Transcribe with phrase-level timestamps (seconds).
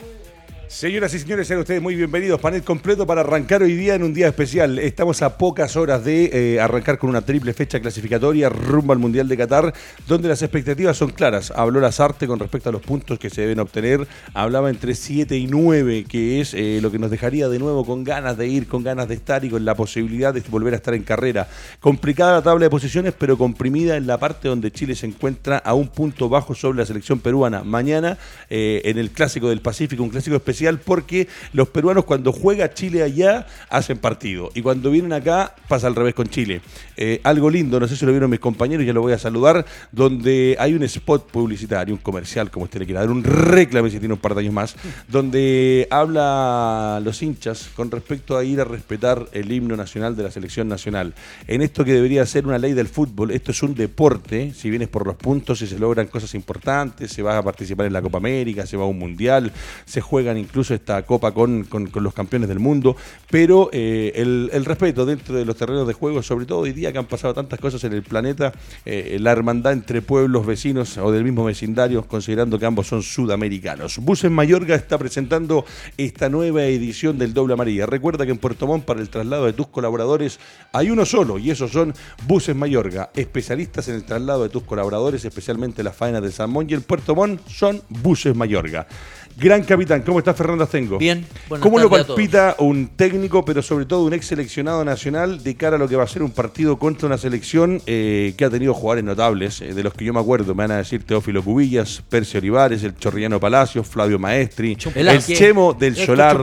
[0.00, 0.39] Hallelujah.
[0.70, 2.40] Señoras y señores, sean ustedes muy bienvenidos.
[2.40, 4.78] Panel completo para arrancar hoy día en un día especial.
[4.78, 9.26] Estamos a pocas horas de eh, arrancar con una triple fecha clasificatoria rumbo al Mundial
[9.26, 9.74] de Qatar,
[10.06, 11.52] donde las expectativas son claras.
[11.56, 14.06] Habló Lazarte con respecto a los puntos que se deben obtener.
[14.32, 18.04] Hablaba entre 7 y 9, que es eh, lo que nos dejaría de nuevo con
[18.04, 20.94] ganas de ir, con ganas de estar y con la posibilidad de volver a estar
[20.94, 21.48] en carrera.
[21.80, 25.74] Complicada la tabla de posiciones, pero comprimida en la parte donde Chile se encuentra a
[25.74, 27.64] un punto bajo sobre la selección peruana.
[27.64, 28.18] Mañana,
[28.48, 33.02] eh, en el Clásico del Pacífico, un clásico especial porque los peruanos cuando juega Chile
[33.02, 36.60] allá hacen partido y cuando vienen acá pasa al revés con Chile.
[36.96, 39.64] Eh, algo lindo, no sé si lo vieron mis compañeros, ya lo voy a saludar,
[39.90, 43.98] donde hay un spot publicitario, un comercial, como usted le quiera dar, un reclame si
[43.98, 44.76] tiene un par de años más,
[45.08, 50.30] donde habla los hinchas con respecto a ir a respetar el himno nacional de la
[50.30, 51.14] selección nacional.
[51.46, 54.88] En esto que debería ser una ley del fútbol, esto es un deporte, si vienes
[54.88, 58.18] por los puntos y se logran cosas importantes, se va a participar en la Copa
[58.18, 59.52] América, se va a un mundial,
[59.86, 62.96] se juegan incluso esta copa con, los campeones del mundo,
[63.30, 66.98] pero eh, el, respeto dentro de los terrenos de juego, sobre todo hoy día que
[66.98, 68.52] han pasado tantas cosas en el planeta,
[68.84, 73.98] eh, la hermandad entre pueblos vecinos o del mismo vecindario, considerando que ambos son sudamericanos.
[73.98, 75.64] Buses Mayorga está presentando
[75.96, 77.86] esta nueva edición del Doble Amarilla.
[77.86, 80.40] Recuerda que en Puerto Montt para el traslado de tus colaboradores
[80.72, 81.94] hay uno solo y esos son
[82.26, 86.74] Buses Mayorga, especialistas en el traslado de tus colaboradores, especialmente las faenas de Salmón y
[86.74, 88.88] el Puerto Montt son Buses Mayorga.
[89.36, 90.98] Gran capitán, ¿cómo está Fernando Astengo?
[90.98, 91.24] Bien.
[91.60, 95.78] ¿Cómo lo palpita un técnico, pero sobre todo un ex seleccionado nacional de cara a
[95.78, 99.04] lo que va a ser un partido contra una selección eh, que ha tenido jugadores
[99.04, 102.38] notables, eh, de los que yo me acuerdo, me van a decir Teófilo Cubillas, Percio
[102.38, 106.38] Olivares, el Chorriano Palacios, Flavio Maestri, el Chemo del Solar,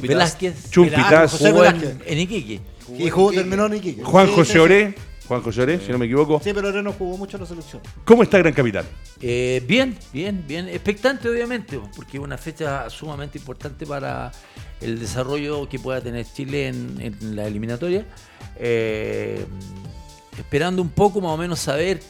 [0.00, 2.60] Velázquez, Chumpitas, en Iquique.
[2.98, 4.02] Y jugó, terminó en Iquique.
[4.02, 4.94] Juan José Oré.
[5.32, 6.40] Juan José si no me equivoco.
[6.44, 7.80] Sí, pero ahora no jugó mucho en la selección.
[8.04, 8.84] ¿Cómo está Gran Capitán?
[9.22, 10.68] Eh, bien, bien, bien.
[10.68, 14.30] Expectante, obviamente, porque es una fecha sumamente importante para
[14.82, 18.04] el desarrollo que pueda tener Chile en, la eliminatoria.
[18.56, 19.46] Eh,
[20.38, 22.02] esperando un poco más o menos saber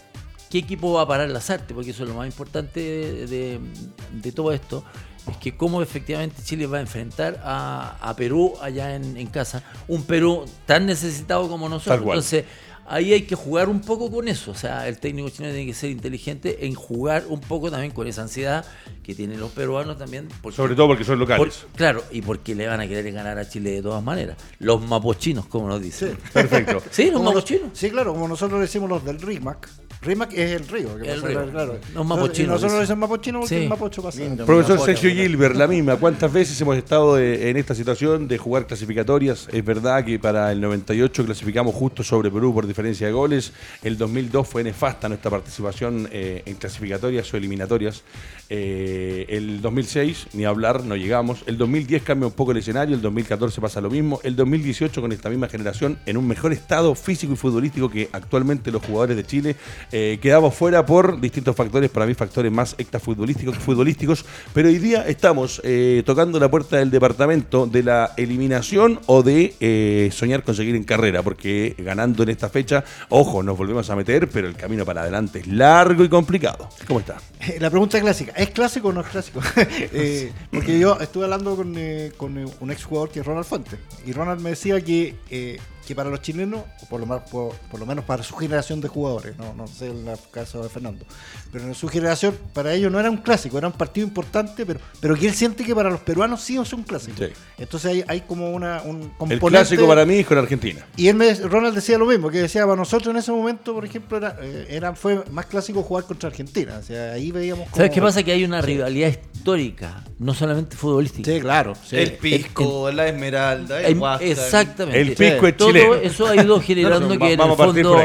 [0.50, 4.52] qué equipo va a parar las artes, porque eso es lo más importante de, todo
[4.52, 4.84] esto
[5.30, 10.02] es que cómo efectivamente Chile va a enfrentar a, Perú allá en, en, casa, un
[10.02, 12.00] Perú tan necesitado como nosotros.
[12.00, 12.44] Entonces,
[12.92, 14.50] ahí hay que jugar un poco con eso.
[14.50, 18.06] O sea, el técnico chileno tiene que ser inteligente en jugar un poco también con
[18.06, 18.66] esa ansiedad
[19.02, 20.28] que tienen los peruanos también.
[20.54, 21.66] Sobre todo porque son locales.
[21.74, 24.36] claro, y porque le van a querer ganar a Chile de todas maneras.
[24.58, 26.18] Los mapochinos, como nos dicen.
[26.32, 26.82] perfecto.
[26.90, 27.70] sí, los mapochinos.
[27.72, 29.70] Sí, claro, como nosotros decimos los del RIMAC.
[30.02, 30.96] RIMAC es el río.
[30.96, 31.50] el río.
[31.50, 31.78] Claro.
[31.94, 32.60] Los mapochinos.
[32.60, 33.62] nosotros decimos mapochinos porque sí.
[33.62, 34.20] el mapocho pasa.
[34.44, 35.96] Profesor Sergio Gilbert, la misma.
[35.96, 39.48] ¿Cuántas veces hemos estado en esta situación de jugar clasificatorias?
[39.52, 43.52] Es verdad que para el 98 clasificamos justo sobre Perú por diferencia de goles.
[43.82, 48.02] El 2002 fue nefasta nuestra participación eh, en clasificatorias o eliminatorias.
[48.48, 51.44] Eh, el 2006, ni hablar, no llegamos.
[51.46, 54.20] El 2010 cambia un poco el escenario, el 2014 pasa lo mismo.
[54.24, 58.72] El 2018 con esta misma generación en un mejor estado físico y futbolístico que actualmente
[58.72, 59.56] los jugadores de Chile.
[59.92, 64.24] Eh, quedamos fuera por distintos factores, para mí factores más extrafutbolísticos futbolísticos.
[64.52, 65.62] Pero hoy día estamos
[66.04, 71.74] tocando la puerta del departamento de la eliminación o de soñar conseguir en carrera, porque
[71.78, 75.46] ganando en esta fecha Ojo, nos volvemos a meter, pero el camino para adelante es
[75.46, 76.68] largo y complicado.
[76.86, 77.18] ¿Cómo está?
[77.60, 79.40] La pregunta clásica, ¿es clásico o no es clásico?
[79.94, 83.76] Eh, porque yo estuve hablando con, eh, con, un ex jugador que es Ronald Fuente,
[84.06, 87.54] y Ronald me decía que eh, que para los chilenos, o por lo, más, por,
[87.78, 91.04] lo menos para su generación de jugadores, no, no sé en el caso de Fernando,
[91.50, 94.80] pero en su generación para ellos no era un clásico, era un partido importante, pero,
[95.00, 97.22] pero que él siente que para los peruanos sí es un clásico.
[97.58, 99.44] Entonces hay, hay como una, un componente...
[99.44, 100.86] El clásico para mí es con Argentina.
[100.96, 103.84] Y él me, Ronald decía lo mismo, que decía, para nosotros en ese momento, por
[103.84, 106.78] ejemplo, era, eh, era fue más clásico jugar contra Argentina.
[106.78, 107.68] O sea, ahí veíamos...
[107.74, 108.22] ¿Sabes qué pasa?
[108.22, 111.30] Que hay una rivalidad histórica, no solamente futbolística.
[111.30, 111.74] Sí, claro.
[111.90, 115.00] El Pisco, la Esmeralda, el, Exactamente.
[115.00, 117.96] El Pisco es todo eso ha ido generando que en el fondo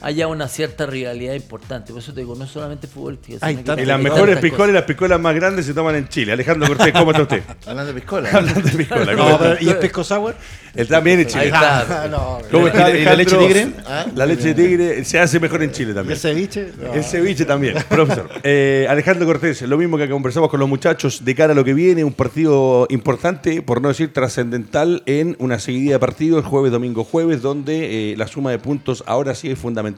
[0.00, 1.92] haya una cierta rivalidad importante.
[1.92, 3.50] Por eso te digo, no solamente futbolística.
[3.50, 6.32] y las mejores piscolas y las piscolas más grandes se toman en Chile.
[6.32, 7.42] Alejandro Cortés, ¿cómo está usted?
[7.66, 8.30] Hablando de piscola.
[8.32, 9.58] Hablando de piscola.
[9.60, 10.34] ¿Y el pisco sour?
[10.74, 11.46] Él también en Chile.
[11.46, 12.10] está.
[12.50, 13.72] ¿Cómo está ¿Y la leche tigre?
[13.86, 14.06] ¿Ah?
[14.14, 16.12] La leche tigre se hace mejor en Chile también.
[16.12, 16.72] ¿El ceviche?
[16.94, 18.30] El ceviche también, profesor.
[18.42, 21.74] Eh, Alejandro Cortés, lo mismo que conversamos con los muchachos de cara a lo que
[21.74, 27.04] viene, un partido importante, por no decir trascendental, en una seguidilla de partidos, jueves, domingo,
[27.04, 29.89] jueves, donde eh, la suma de puntos ahora sí es fundamental.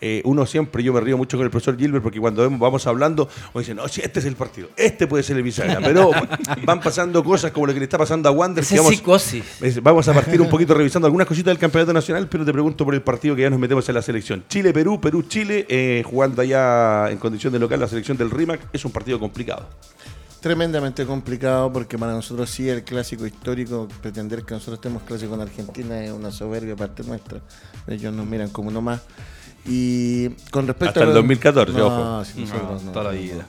[0.00, 3.28] Eh, uno siempre, yo me río mucho con el profesor Gilbert, porque cuando vamos hablando,
[3.52, 6.10] uno dice, no, si este es el partido, este puede ser el bisagra, pero
[6.64, 8.64] van pasando cosas como lo que le está pasando a Wander.
[8.64, 9.44] Es psicosis.
[9.82, 12.94] Vamos a partir un poquito revisando algunas cositas del campeonato nacional, pero te pregunto por
[12.94, 14.44] el partido que ya nos metemos en la selección.
[14.48, 18.92] Chile-Perú, Perú-Chile, eh, jugando allá en condición de local la selección del RIMAC, es un
[18.92, 19.66] partido complicado.
[20.40, 25.40] Tremendamente complicado porque para nosotros sí el clásico histórico, pretender que nosotros estemos clásico en
[25.42, 27.40] Argentina es una soberbia parte nuestra.
[27.86, 29.00] Ellos nos miran como uno más.
[29.66, 31.86] Y con respecto Hasta el lo- 2014, no,
[32.18, 32.24] ojo.
[32.24, 33.46] si nosotros No, toda la vida.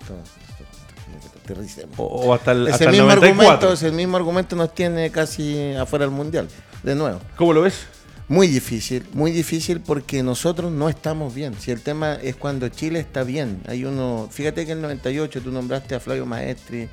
[1.97, 3.49] O, o hasta el, Ese hasta el mismo 94.
[3.51, 6.47] argumento, ese mismo argumento nos tiene casi afuera del mundial,
[6.83, 7.19] de nuevo.
[7.35, 7.87] ¿Cómo lo ves?
[8.29, 11.55] Muy difícil, muy difícil porque nosotros no estamos bien.
[11.59, 15.41] Si el tema es cuando Chile está bien, hay uno, fíjate que en el 98
[15.41, 16.87] tú nombraste a Flavio Maestri,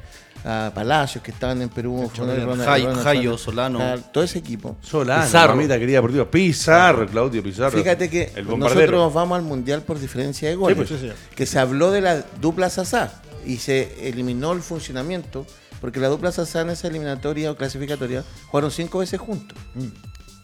[0.46, 2.10] a Palacios que estaban en Perú,
[3.04, 3.78] Jayo- Solano.
[3.82, 4.76] ah, todo ese equipo.
[4.80, 5.54] Solano, Pizarro.
[5.56, 6.26] mamita querida por Dios.
[6.28, 7.76] Pizarro, Claudio Pizarro.
[7.76, 10.76] Fíjate que el nosotros vamos al mundial por diferencia de goles.
[10.76, 15.44] pues, sí, que se habló de la dupla Sasá y se eliminó el funcionamiento
[15.82, 19.58] porque la dupla Sasá en esa eliminatoria o clasificatoria jugaron cinco veces juntos.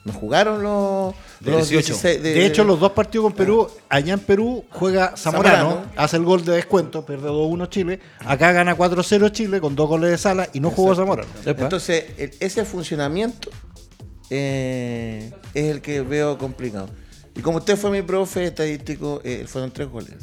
[0.05, 1.93] No jugaron los, De los 18.
[1.95, 5.93] 16 De hecho, los dos partidos con Perú, allá en Perú juega Zamorano, Zamorano.
[5.97, 8.01] hace el gol de descuento, pierde 2-1 Chile.
[8.19, 11.29] Acá gana 4-0 Chile con dos goles de sala y no jugó Zamorano.
[11.45, 13.49] Entonces, el- ese funcionamiento
[14.31, 16.89] eh, es el que veo complicado.
[17.35, 20.15] Y como usted fue mi profe estadístico, eh, fueron tres goles.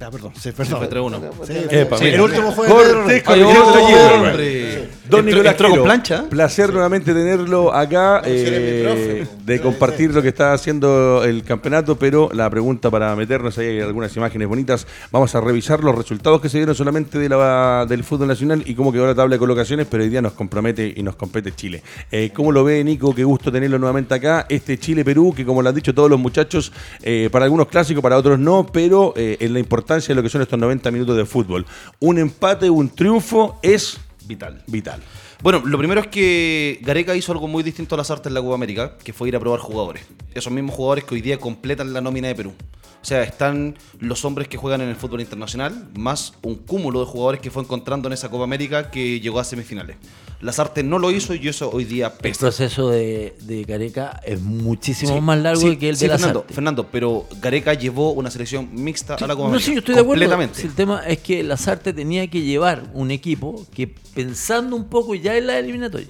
[0.00, 0.78] Ah, perdón, sí, perdón.
[0.78, 1.20] Fue 3-1.
[1.44, 2.16] Sí, Epa, sí, mira.
[2.16, 4.12] el último fue de Pedro Ay, Taller.
[4.14, 4.88] hombre.
[5.08, 6.24] Don Entró- Nicolás entró con Quero, plancha.
[6.28, 8.82] Placer nuevamente tenerlo acá, si eres mi eh,
[9.26, 13.66] profe, de compartir lo que está haciendo el campeonato, pero la pregunta para meternos, ahí
[13.66, 17.84] hay algunas imágenes bonitas, vamos a revisar los resultados que se dieron solamente de la,
[17.88, 20.92] del fútbol nacional y cómo quedó la tabla de colocaciones, pero hoy día nos compromete
[20.94, 21.82] y nos compete Chile.
[22.12, 23.14] Eh, ¿Cómo lo ve Nico?
[23.14, 24.46] Qué gusto tenerlo nuevamente acá.
[24.48, 26.70] Este Chile-Perú, que como lo han dicho todos los muchachos,
[27.02, 30.28] eh, para algunos clásicos, para otros no, pero eh, en la importancia de lo que
[30.28, 31.66] son estos 90 minutos de fútbol.
[32.00, 34.62] Un empate, un triunfo es Vital.
[34.66, 35.00] vital.
[35.40, 38.40] Bueno, lo primero es que Gareca hizo algo muy distinto a las artes en la
[38.42, 40.02] Copa América, que fue ir a probar jugadores.
[40.34, 42.52] Esos mismos jugadores que hoy día completan la nómina de Perú.
[43.00, 47.06] O sea, están los hombres que juegan en el fútbol internacional, más un cúmulo de
[47.06, 49.96] jugadores que fue encontrando en esa Copa América que llegó a semifinales.
[50.40, 52.40] Las artes no lo hizo y eso hoy día El pesa.
[52.40, 56.18] proceso de, de Careca es muchísimo Sí, más largo sí, que el sí, de la
[56.18, 59.66] Fernando, Fernando, pero Gareca llevó una selección mixta a la Copa No, América.
[59.66, 60.24] sí, yo estoy de acuerdo.
[60.62, 65.27] El tema es que Lazarte tenía que llevar un equipo que pensando un poco ya
[65.36, 66.08] en la eliminatoria.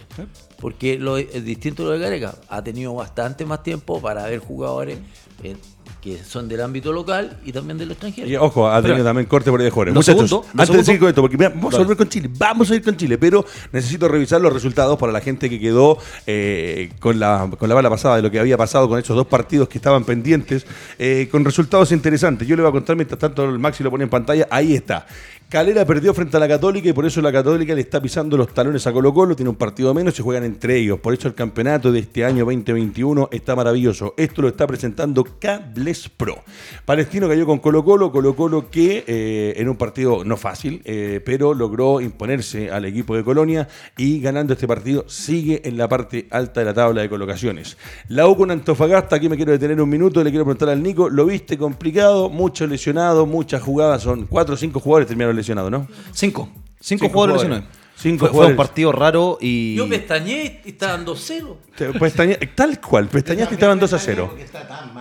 [0.61, 2.35] Porque lo, es distinto lo de Gareca.
[2.49, 4.99] Ha tenido bastante más tiempo para ver jugadores
[5.45, 5.57] eh,
[6.03, 8.29] que son del ámbito local y también del extranjero.
[8.29, 9.95] Y ojo, ha tenido Pero- también corte por ahí de jóvenes.
[9.95, 12.71] Muchachos, segundo- antes de seguir con esto, porque mira, vamos a volver con Chile, vamos
[12.71, 16.91] a ir con Chile, pero necesito revisar los resultados para la gente que quedó eh,
[17.01, 19.69] con, la, con la bala pasada de lo que había pasado con esos dos partidos
[19.69, 20.67] que estaban pendientes,
[20.99, 22.47] eh, con resultados interesantes.
[22.49, 25.07] Yo le voy a contar mientras tanto el Maxi lo pone en pantalla, ahí está.
[25.49, 28.53] Calera perdió frente a la Católica y por eso la Católica le está pisando los
[28.53, 31.01] talones a Colo Colo, tiene un partido menos, se juegan entre ellos.
[31.01, 34.13] Por eso el campeonato de este año 2021 está maravilloso.
[34.19, 36.45] Esto lo está presentando Cables Pro.
[36.85, 41.23] Palestino cayó con Colo Colo, Colo Colo que eh, en un partido no fácil, eh,
[41.25, 46.29] pero logró imponerse al equipo de Colonia y ganando este partido sigue en la parte
[46.31, 47.79] alta de la tabla de colocaciones.
[48.09, 51.09] La U con Antofagasta, aquí me quiero detener un minuto, le quiero preguntar al Nico,
[51.09, 52.29] ¿lo viste complicado?
[52.29, 55.87] Mucho lesionado, muchas jugadas, son cuatro o cinco jugadores terminaron lesionados, ¿no?
[56.13, 56.49] Cinco.
[56.53, 57.43] Cinco, Cinco jugadores jugadores.
[57.43, 57.79] lesionados.
[57.97, 58.53] Cinco fue, fue jugadores.
[58.53, 59.75] un partido raro y.
[59.75, 61.57] Yo pestañé y estaban 2-0.
[61.77, 64.35] Te- pestañe- tal cual, pestañaste y estaban 2 a 0.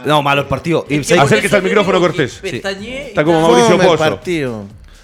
[0.06, 0.84] No, malo el partido.
[0.90, 2.40] Es que Acérquese al micrófono, Cortés.
[2.42, 4.20] Pestañé y Está como Mauricio Pozo.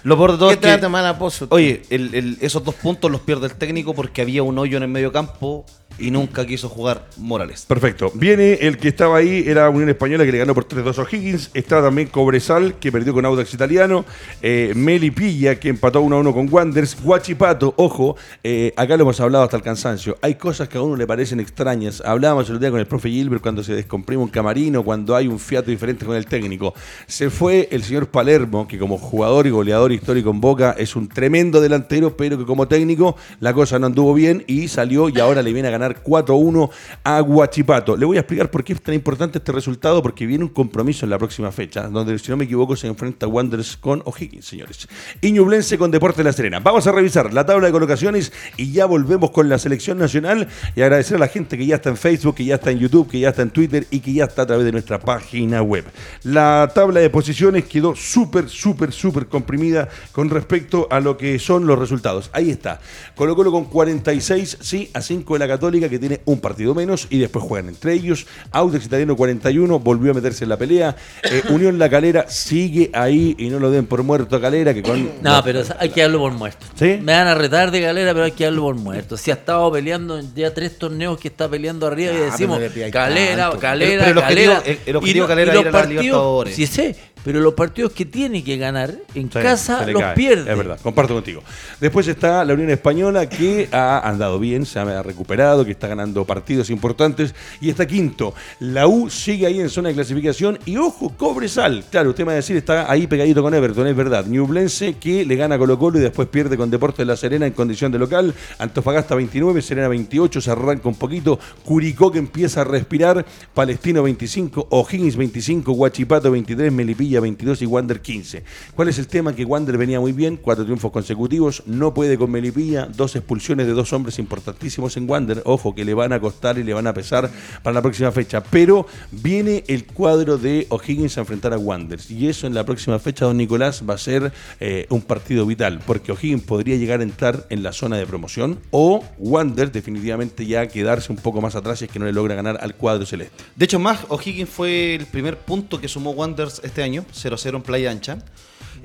[0.04, 1.46] Lo peor de todo ¿Qué es que- trata mal a Pozo?
[1.50, 4.82] Oye, el- el- esos dos puntos los pierde el técnico porque había un hoyo en
[4.84, 5.64] el medio campo
[5.96, 7.66] y nunca quiso jugar Morales.
[7.68, 8.10] Perfecto.
[8.14, 11.50] Viene el que estaba ahí, era Unión Española que le ganó por 3-2 a O'Higgins.
[11.54, 14.04] Está también Cobresal, que perdió con Audax Italiano.
[14.42, 17.00] Eh, Melipilla, que empató 1-1 con Wanders.
[17.00, 20.18] Guachipato, ojo, eh, acá lo hemos hablado hasta el cansancio.
[20.20, 22.02] Hay cosas que a uno le parecen extrañas.
[22.04, 25.28] Hablábamos el otro día con el profe Gilbert cuando se descomprime un camarino, cuando hay
[25.28, 26.74] un fiato diferente con el técnico.
[27.06, 31.08] Se fue el señor Palermo, que como jugador y goleador histórico en Boca es un
[31.08, 35.42] tremendo delantero, pero que como técnico la cosa no anduvo bien y salió y ahora
[35.42, 36.70] le viene a ganar 4-1
[37.04, 37.96] a Guachipato.
[37.96, 41.06] Le voy a explicar por qué es tan importante este resultado, porque viene un compromiso
[41.06, 44.88] en la próxima fecha, donde si no me equivoco se enfrenta Wanderers con O'Higgins, señores.
[45.20, 46.60] Y Ñublense con Deportes de La Serena.
[46.60, 50.82] Vamos a revisar la tabla de colocaciones y ya volvemos con la selección nacional y
[50.82, 53.20] agradecer a la gente que ya está en Facebook, que ya está en YouTube, que
[53.20, 55.84] ya está en Twitter y que ya está a través de nuestra página web.
[56.22, 61.66] La tabla de posiciones quedó súper, súper, súper comprimida con respecto a lo que son
[61.66, 62.30] los resultados.
[62.32, 62.80] Ahí está.
[63.14, 67.06] Colo Colo con 46, sí, a 5 de la Católica, que tiene un partido menos
[67.10, 68.26] y después juegan entre ellos.
[68.52, 70.96] Audax Italiano 41, volvió a meterse en la pelea.
[71.24, 74.82] Eh, Unión La Calera sigue ahí y no lo den por muerto a Calera, que
[74.82, 75.10] con.
[75.22, 76.66] No, pero hay que darlo por muerto.
[76.74, 76.98] ¿Sí?
[77.02, 79.16] Me van a retar de galera, pero hay que darlo por muerto.
[79.16, 82.58] Si ha estado peleando ya tres torneos que está peleando arriba y Ah, decimos
[82.92, 83.58] calera, tanto.
[83.60, 84.58] calera, Pero- pero el calera.
[84.58, 86.54] objetivo- el- el objetivo Y Calera y los era la partidos- Libertadores.
[86.56, 90.14] Sí sé, pero los partidos que tiene que ganar en Sí, casa los cae.
[90.14, 90.50] pierde.
[90.50, 91.42] Es verdad, comparto contigo.
[91.80, 96.24] Después está la Unión Española que ha andado bien, se ha recuperado, que está ganando
[96.24, 98.34] partidos importantes y está quinto.
[98.60, 101.84] La U sigue ahí en zona de clasificación y ojo, Cobresal.
[101.90, 104.26] Claro, usted me va a decir, está ahí pegadito con Everton, es verdad.
[104.26, 107.52] Ñublense que le gana Colo Colo y después pierde con Deportes de La Serena en
[107.54, 108.34] condición de local.
[108.58, 111.38] Antofagasta 29, Serena 28, se arranca un poquito.
[111.64, 113.24] Curicó que empieza a respirar.
[113.54, 118.42] Palestino 25, O'Higgins 25, Huachipato 23, Melipilla 22 y Wander 15.
[118.74, 119.34] ¿Cuál es el tema?
[119.34, 123.72] Que Wander venía muy bien, cuatro triunfos consecutivos, no puede con Melipilla, dos expulsiones de
[123.72, 125.42] dos hombres importantísimos en Wander.
[125.44, 127.30] Ojo, que le van a costar y le van a pesar
[127.62, 128.42] para la próxima fecha.
[128.42, 131.98] Pero viene el cuadro de O'Higgins a enfrentar a Wander.
[132.08, 135.80] Y eso en la próxima fecha, don Nicolás, va a ser eh, un partido vital,
[135.86, 140.66] porque O'Higgins podría llegar a entrar en la zona de promoción o Wander definitivamente ya
[140.68, 143.44] quedarse un poco más atrás si es que no le logra ganar al cuadro celeste.
[143.56, 147.62] De hecho, más O'Higgins fue el primer punto que sumó Wanderers este año, 0-0 en
[147.62, 148.18] Playa Ancha.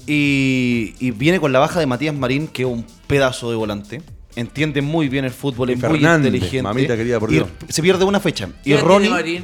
[0.07, 4.01] Y, y viene con la baja de Matías Marín, que es un pedazo de volante.
[4.35, 6.61] Entiende muy bien el fútbol, Y es muy inteligente.
[6.63, 7.49] mamita querida, por Y Dios.
[7.67, 8.47] se pierde una fecha.
[8.63, 9.43] ¿Qué Y Ronnie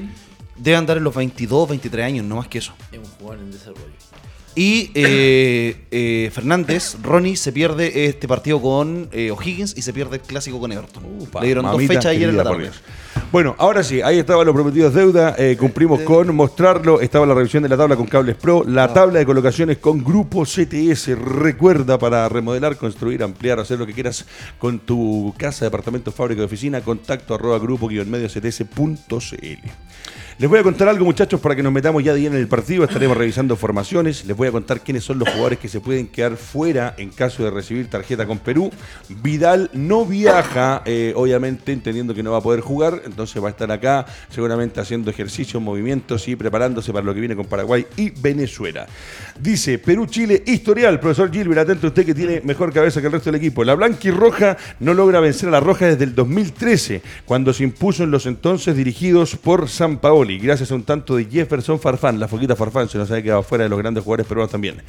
[0.57, 2.73] debe andar en los 22, 23 años, no más que eso.
[2.91, 3.83] es un jugador en desarrollo.
[4.55, 10.15] Y eh, eh, Fernández, Ronnie se pierde este partido con eh, O'Higgins y se pierde
[10.15, 11.03] el clásico con Everton.
[11.19, 12.71] Upa, Le dieron dos fechas ayer en la tarde.
[13.31, 15.35] Bueno, ahora sí, ahí estaba lo prometido deuda.
[15.37, 17.01] eh, cumplimos con mostrarlo.
[17.01, 18.63] Estaba la revisión de la tabla con Cables Pro.
[18.65, 21.17] La tabla de colocaciones con Grupo CTS.
[21.19, 24.25] Recuerda para remodelar, construir, ampliar, hacer lo que quieras
[24.57, 26.79] con tu casa, departamento, fábrica de oficina.
[26.79, 29.69] Contacto arroba grupo medio cts.cl.
[30.37, 32.49] Les voy a contar algo, muchachos, para que nos metamos ya de lleno en el
[32.49, 32.83] partido.
[32.83, 34.25] Estaremos revisando formaciones.
[34.25, 37.45] Les voy a contar quiénes son los jugadores que se pueden quedar fuera en caso
[37.45, 38.69] de recibir tarjeta con Perú.
[39.07, 43.03] Vidal no viaja, eh, obviamente, entendiendo que no va a poder jugar.
[43.05, 47.37] Entonces va a estar acá, seguramente haciendo ejercicios, movimientos y preparándose para lo que viene
[47.37, 48.87] con Paraguay y Venezuela.
[49.39, 50.99] Dice Perú-Chile, historial.
[50.99, 53.63] Profesor Gilbert, atento usted que tiene mejor cabeza que el resto del equipo.
[53.63, 57.63] La blanca y roja no logra vencer a la roja desde el 2013, cuando se
[57.63, 62.19] impuso en los entonces dirigidos por San Paoli, gracias a un tanto de Jefferson Farfán,
[62.19, 64.81] la foquita Farfán, se nos ha quedado fuera de los grandes jugadores peruanos también.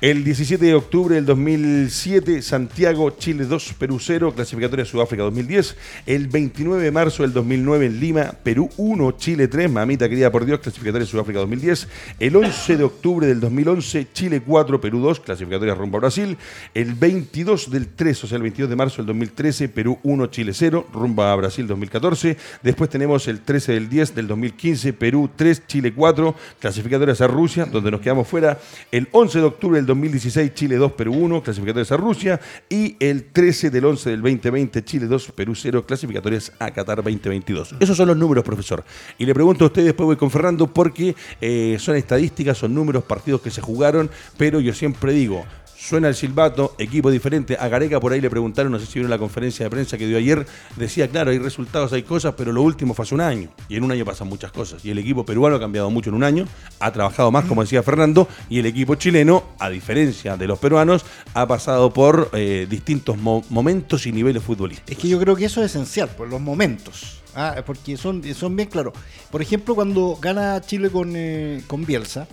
[0.00, 5.76] El 17 de octubre del 2007, Santiago, Chile 2, Perú 0, clasificatoria Sudáfrica 2010.
[6.06, 10.46] El 29 de marzo del 2009 en Lima, Perú 1, Chile 3, mamita querida por
[10.46, 11.86] Dios, clasificatoria Sudáfrica 2010.
[12.18, 16.38] El 11 de octubre del 2011, Chile 4, Perú 2, clasificatoria rumbo a Brasil.
[16.72, 20.52] El 22 del 3, o sea, el 22 de marzo del 2013, Perú 1, Chile
[20.54, 22.38] 0, rumbo a Brasil 2014.
[22.62, 27.66] Después tenemos el 13 del 10 del 2015, Perú 3, Chile 4, clasificatorias a Rusia,
[27.66, 28.58] donde nos quedamos fuera.
[28.90, 32.40] El 11 de octubre del 2016, Chile 2, Perú 1, clasificatorias a Rusia.
[32.68, 37.76] Y el 13 del 11 del 2020, Chile 2, Perú 0, clasificatorias a Qatar 2022.
[37.80, 38.84] Esos son los números, profesor.
[39.18, 43.04] Y le pregunto a usted, después voy con Fernando, porque eh, son estadísticas, son números,
[43.04, 45.44] partidos que se jugaron, pero yo siempre digo,
[45.80, 47.56] Suena el silbato, equipo diferente.
[47.58, 50.08] A Gareca por ahí le preguntaron, no sé si vieron la conferencia de prensa que
[50.08, 50.44] dio ayer,
[50.76, 53.48] decía, claro, hay resultados, hay cosas, pero lo último fue hace un año.
[53.68, 54.84] Y en un año pasan muchas cosas.
[54.84, 56.46] Y el equipo peruano ha cambiado mucho en un año,
[56.80, 61.04] ha trabajado más, como decía Fernando, y el equipo chileno, a diferencia de los peruanos,
[61.32, 64.90] ha pasado por eh, distintos mo- momentos y niveles futbolísticos.
[64.90, 67.20] Es que yo creo que eso es esencial, por los momentos.
[67.36, 68.94] Ah, porque son, son bien claros.
[69.30, 72.26] Por ejemplo, cuando gana Chile con, eh, con Bielsa,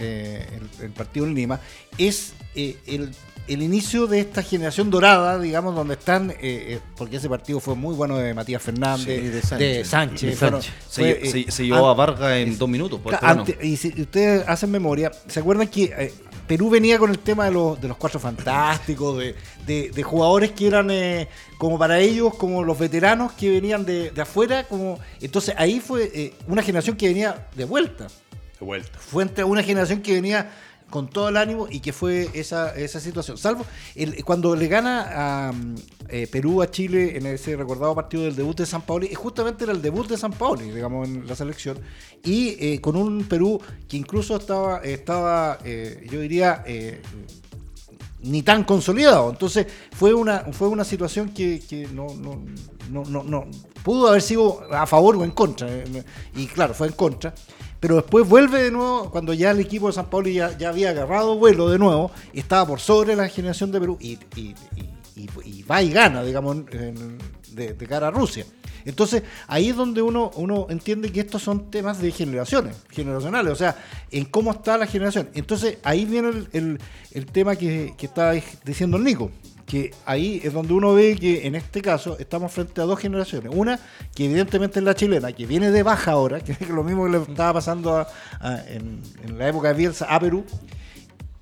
[0.00, 0.48] eh,
[0.80, 1.60] el, el partido en Lima,
[1.98, 3.10] es eh, el,
[3.46, 7.94] el inicio de esta generación dorada, digamos, donde están, eh, porque ese partido fue muy
[7.94, 10.20] bueno de Matías Fernández, Sí, de de Sánchez.
[10.40, 10.62] De.
[10.88, 13.00] Se, fue, se- se llevó a Vargas en dos minutos.
[13.00, 16.12] por ante- y si ustedes hacen memoria, ¿se acuerdan que
[16.46, 19.34] Perú venía con el tema de los, de los cuatro fantásticos, de,
[19.66, 21.28] de- de jugadores que eran eh,
[21.58, 24.64] como para ellos, como los veteranos que venían de, de afuera?
[24.64, 28.08] como Entonces ahí fue eh, una generación que venía de vuelta.
[28.98, 30.50] Fue entre una generación que venía
[30.90, 33.38] con todo el ánimo y que fue esa, esa situación.
[33.38, 33.64] Salvo
[33.94, 35.52] el- cuando le gana
[36.08, 39.72] eh, Perú a Chile en ese recordado partido del debut de San Paoli, justamente era
[39.72, 41.78] el debut de San Paoli, digamos, en la selección,
[42.24, 46.64] y eh, con un Perú que incluso estaba, estaba eh, yo diría,
[48.22, 49.30] ni tan consolidado.
[49.30, 52.42] Entonces fue una, fue una situación que, que no, no,
[53.04, 53.46] no, no,
[53.84, 55.68] pudo haber sido a favor o en contra.
[56.34, 57.32] Y claro, fue en contra.
[57.80, 60.90] Pero después vuelve de nuevo, cuando ya el equipo de San Paulo ya, ya había
[60.90, 64.54] agarrado vuelo de nuevo, estaba por sobre la generación de Perú y, y-
[65.16, 67.18] y- y- va y gana, digamos, en-
[67.52, 68.44] de, de cara a Rusia.
[68.84, 73.56] Entonces, ahí es donde uno, uno entiende que estos son temas de generaciones, generacionales, o
[73.56, 73.76] sea,
[74.10, 75.28] en cómo está la generación.
[75.34, 76.78] Entonces, ahí viene el, el-
[77.12, 78.32] el tema que, que estaba
[78.64, 79.30] diciendo el Nico,
[79.70, 83.52] que ahí es donde uno ve que en este caso estamos frente a dos generaciones.
[83.54, 83.78] Una,
[84.14, 87.10] que evidentemente es la chilena, que viene de baja ahora, que es lo mismo que
[87.12, 88.08] le estaba pasando a-
[88.40, 90.44] a- en, en la época de Bielsa a Perú,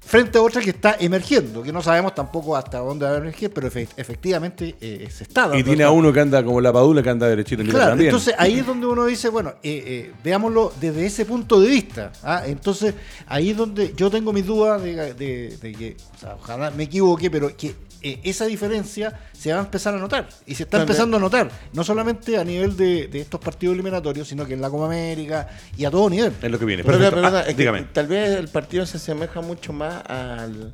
[0.01, 3.53] frente a otra que está emergiendo, que no sabemos tampoco hasta dónde va a emerger,
[3.53, 5.59] pero efe- efectivamente eh, se está dando.
[5.59, 8.09] Y tiene a uno que anda como la padula que anda derechito en Claro, también.
[8.09, 12.13] entonces ahí es donde uno dice, bueno, eh, eh, veámoslo desde ese punto de vista.
[12.23, 12.43] ¿ah?
[12.47, 12.95] Entonces
[13.27, 16.85] ahí es donde yo tengo mis dudas de, de- de que, o sea, ojalá me
[16.85, 20.29] equivoque, pero que eh, esa diferencia se va a empezar a notar.
[20.47, 24.29] Y se está empezando a notar, no solamente a nivel de, de estos partidos eliminatorios,
[24.29, 26.33] sino que en la Copa América y a todo nivel.
[26.41, 26.85] es lo que viene.
[26.85, 27.23] Pero, Perfecto.
[27.23, 30.73] pero, Ah, es que tal vez el partido se asemeja mucho más al,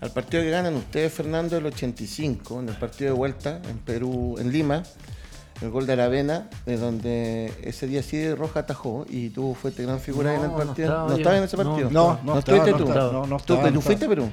[0.00, 4.36] al partido que ganan ustedes, Fernando, del 85, en el partido de vuelta en Perú,
[4.38, 4.82] en Lima,
[5.60, 9.98] el gol de Aravena, de donde ese día sí Roja atajó y tú fuiste gran
[9.98, 10.86] figura No, en el no partido.
[10.88, 11.16] estaba No, yo.
[11.16, 11.90] estabas en ese No, partido.
[11.90, 12.84] no, no estaba, estuviste no tú.
[12.84, 14.30] estaba, no, no Tú, estaba, no tú fuiste a Perú.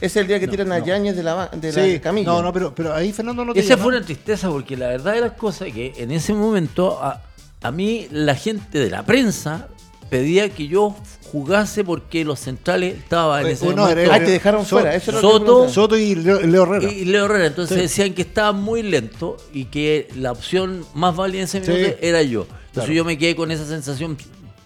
[0.00, 0.86] Es el día que tiran a no.
[0.86, 2.26] Yáñez de la, de la Sí, camilla.
[2.28, 3.82] no, no, pero, pero ahí Fernando no te Esa llama.
[3.84, 7.22] fue una tristeza porque la verdad de las cosas es que en ese momento a,
[7.62, 9.68] a mí la gente de la prensa
[10.10, 10.94] pedía que yo
[11.32, 14.00] jugase porque los centrales estaban en Eh, ese uno momento.
[14.00, 14.94] era- Ah, te dejaron So- fuera.
[14.94, 15.68] Eso es lo que Soto-.
[15.68, 16.92] Soto y Leo, Leo Herrera.
[16.92, 17.82] Y Leo Herrera, entonces Sí.
[17.82, 21.70] decían que estaba muy lento y que la opción más válida en ese Sí.
[21.72, 22.42] minuto era yo.
[22.42, 22.92] Entonces Claro.
[22.92, 24.16] yo me quedé con esa sensación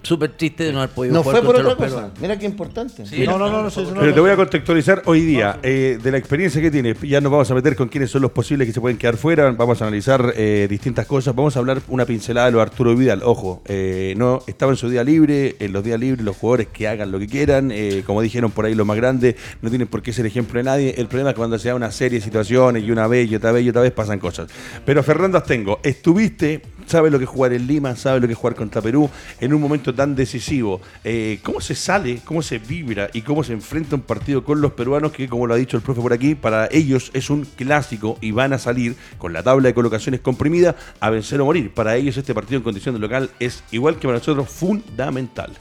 [0.02, 1.87] súper triste de no haber podido No jugar fue por otra cosa.
[1.87, 2.11] peruanos.
[2.21, 3.07] Mira qué importante.
[3.07, 3.25] Sí.
[3.26, 6.61] no, no, no, no, Pero te voy a contextualizar hoy día eh, de la experiencia
[6.61, 6.95] que tiene.
[7.02, 9.50] Ya nos vamos a meter con quiénes son los posibles que se pueden quedar fuera.
[9.52, 11.35] Vamos a analizar eh, distintas cosas.
[11.35, 13.23] Vamos a hablar una pincelada de lo de Arturo Vidal.
[13.25, 15.57] Ojo, eh, no estaba en su día libre.
[15.61, 17.71] En los días libres, los jugadores que hagan lo que quieran.
[17.73, 20.64] eh, como dijeron por ahí los más grandes, no tienen por qué ser ejemplo de
[20.64, 20.95] nadie.
[20.97, 23.35] El problema es que cuando se da una serie de situaciones y una vez y
[23.37, 24.50] otra vez y otra vez pasan cosas.
[24.85, 28.38] Pero Fernando Astengo, estuviste sabe lo que es jugar en Lima, sabe lo que es
[28.38, 29.09] jugar contra Perú
[29.40, 30.80] en un momento tan decisivo.
[31.04, 34.73] Eh, ¿Cómo se sale, cómo se vibra y cómo se enfrenta un partido con los
[34.73, 38.18] peruanos que, como lo ha dicho el profe por aquí, para ellos es un clásico
[38.20, 41.73] y van a salir con la tabla de colocaciones comprimida a vencer o morir?
[41.73, 45.52] Para ellos este partido en condición de local es igual que para nosotros fundamental.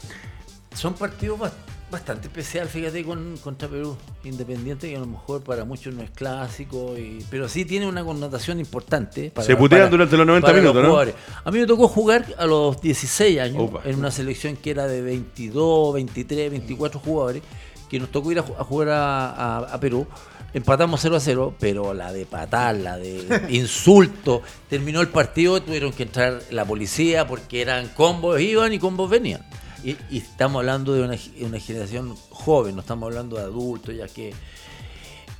[0.74, 1.52] Son partidos bas-
[1.90, 3.96] bastante especial, fíjate, con, contra Perú.
[4.24, 8.04] Independiente que a lo mejor para muchos no es clásico, y- pero sí tiene una
[8.04, 9.30] connotación importante.
[9.30, 10.88] Para, Se putean para- durante los 90 para minutos, ¿no?
[10.90, 11.14] jugadores.
[11.44, 13.80] A mí me tocó jugar a los 16 años Opa.
[13.84, 17.42] en una selección que era de 22, 23, 24 jugadores,
[17.88, 20.06] que nos tocó ir a, ju- a jugar a, a- a Perú.
[20.52, 25.92] Empatamos 0 a 0, pero la de patar, la de insulto, terminó el partido, tuvieron
[25.92, 29.46] que entrar la policía porque eran combos, iban y combos venían.
[29.82, 31.16] Y, y estamos hablando de una,
[31.58, 34.32] generación joven, no estamos hablando de adultos, ya que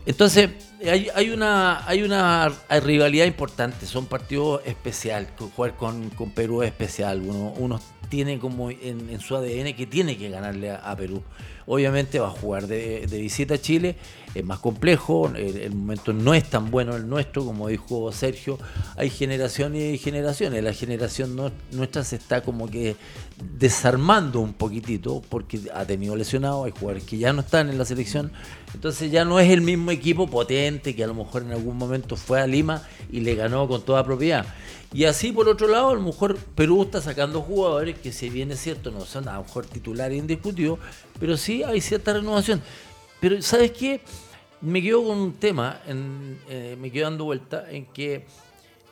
[0.07, 0.51] entonces,
[0.83, 2.51] hay, hay una hay una
[2.83, 8.71] rivalidad importante, son partidos especiales, jugar con, con Perú es especial, uno, uno tiene como
[8.71, 11.23] en, en su ADN que tiene que ganarle a Perú.
[11.73, 13.95] Obviamente va a jugar de, visita a Chile,
[14.35, 18.59] es más complejo, el, el momento no es tan bueno el nuestro, como dijo Sergio,
[18.97, 22.97] hay generaciones y generaciones, la generación no- nuestra se está como que
[23.59, 27.85] desarmando un poquitito porque ha tenido lesionados, hay jugadores que ya no están en la
[27.85, 28.33] selección,
[28.75, 32.17] entonces ya no es el mismo equipo potente que a lo mejor en algún momento
[32.17, 34.47] fue a Lima y le ganó con toda propiedad.
[34.93, 38.51] Y así por otro lado, a lo mejor Perú está sacando jugadores que si bien
[38.51, 40.79] es cierto no son a lo mejor titulares indiscutidos,
[41.19, 42.63] pero sí hay cierta renovación.
[43.21, 44.01] Pero ¿sabes qué?
[44.61, 48.27] Me quedo con un tema, eh, me quedo dando vuelta en que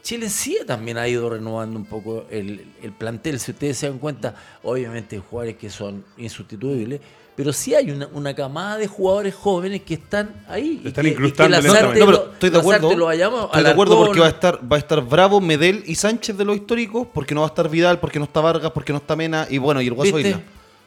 [0.03, 3.39] Chile sí también ha ido renovando un poco el, el plantel.
[3.41, 7.01] Si ustedes se dan cuenta, obviamente hay jugadores que son insustituibles,
[7.39, 10.81] pero sí hay una, una camada de jugadores jóvenes que están ahí.
[10.83, 11.73] y Están que- y incrustando que No,
[12.07, 12.97] pero estoy de acuerdo.
[12.97, 15.95] lo vayamos Estoy de acuerdo porque va a estar va a estar Bravo, Medel y
[15.95, 18.93] Sánchez de los históricos, porque no va a estar Vidal, porque no está Vargas, porque
[18.93, 20.19] no está Mena y bueno, y el Guaso.
[20.19, 20.41] Isla.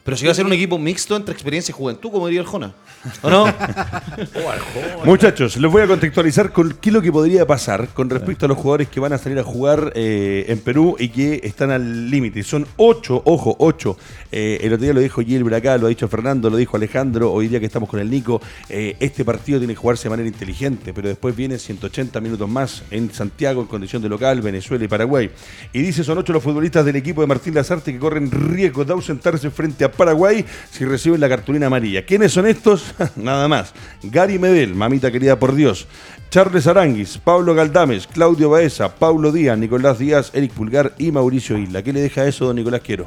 [0.04, 2.46] Pero si va a ser un equipo mixto entre experiencia y juventud, como diría el
[2.46, 2.74] Jona.
[3.22, 3.46] ¿O no?
[5.04, 8.48] Muchachos, les voy a contextualizar con qué es lo que podría pasar con respecto a
[8.48, 12.10] los jugadores que van a salir a jugar eh, en Perú y que están al
[12.10, 12.42] límite.
[12.42, 13.96] Son ocho, ojo, ocho.
[14.32, 17.32] Eh, el otro día lo dijo Gilbert acá, lo ha dicho Fernando, lo dijo Alejandro,
[17.32, 18.40] hoy día que estamos con el Nico.
[18.68, 22.82] eh, este partido tiene que jugarse de manera inteligente, pero después vienen 180 minutos más
[22.90, 25.30] en Santiago en condición de local, Venezuela y Paraguay.
[25.72, 28.92] Y dice, son ocho los futbolistas del equipo de Martín Lazarte que corren riesgo de
[28.92, 32.04] ausentarse frente a Paraguay si reciben la cartulina amarilla.
[32.04, 32.94] ¿Quiénes son estos?
[33.16, 33.72] Nada más.
[34.02, 35.86] Gary Medel, mamita querida por Dios.
[36.30, 41.82] Charles Aranguis, Pablo Galdames, Claudio Baeza, Paulo Díaz, Nicolás Díaz, Eric Pulgar y Mauricio Isla.
[41.82, 43.04] ¿Qué le deja eso, don Nicolás Quiero?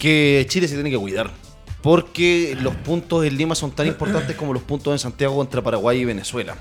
[0.00, 1.30] que Chile se tiene que cuidar.
[1.82, 6.00] Porque los puntos en Lima son tan importantes como los puntos en Santiago contra Paraguay
[6.00, 6.56] y Venezuela.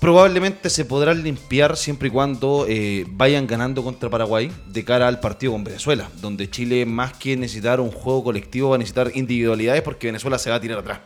[0.00, 5.20] Probablemente se podrán limpiar siempre y cuando eh, vayan ganando contra Paraguay de cara al
[5.20, 9.82] partido con Venezuela, donde Chile más que necesitar un juego colectivo va a necesitar individualidades
[9.82, 11.00] porque Venezuela se va a tirar atrás.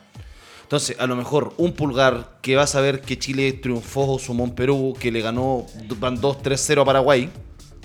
[0.62, 4.54] Entonces, a lo mejor un pulgar que va a saber que Chile triunfó, sumó en
[4.54, 5.66] Perú, que le ganó,
[5.98, 7.28] van 2-3-0 a Paraguay,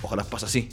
[0.02, 0.70] ojalá pase así,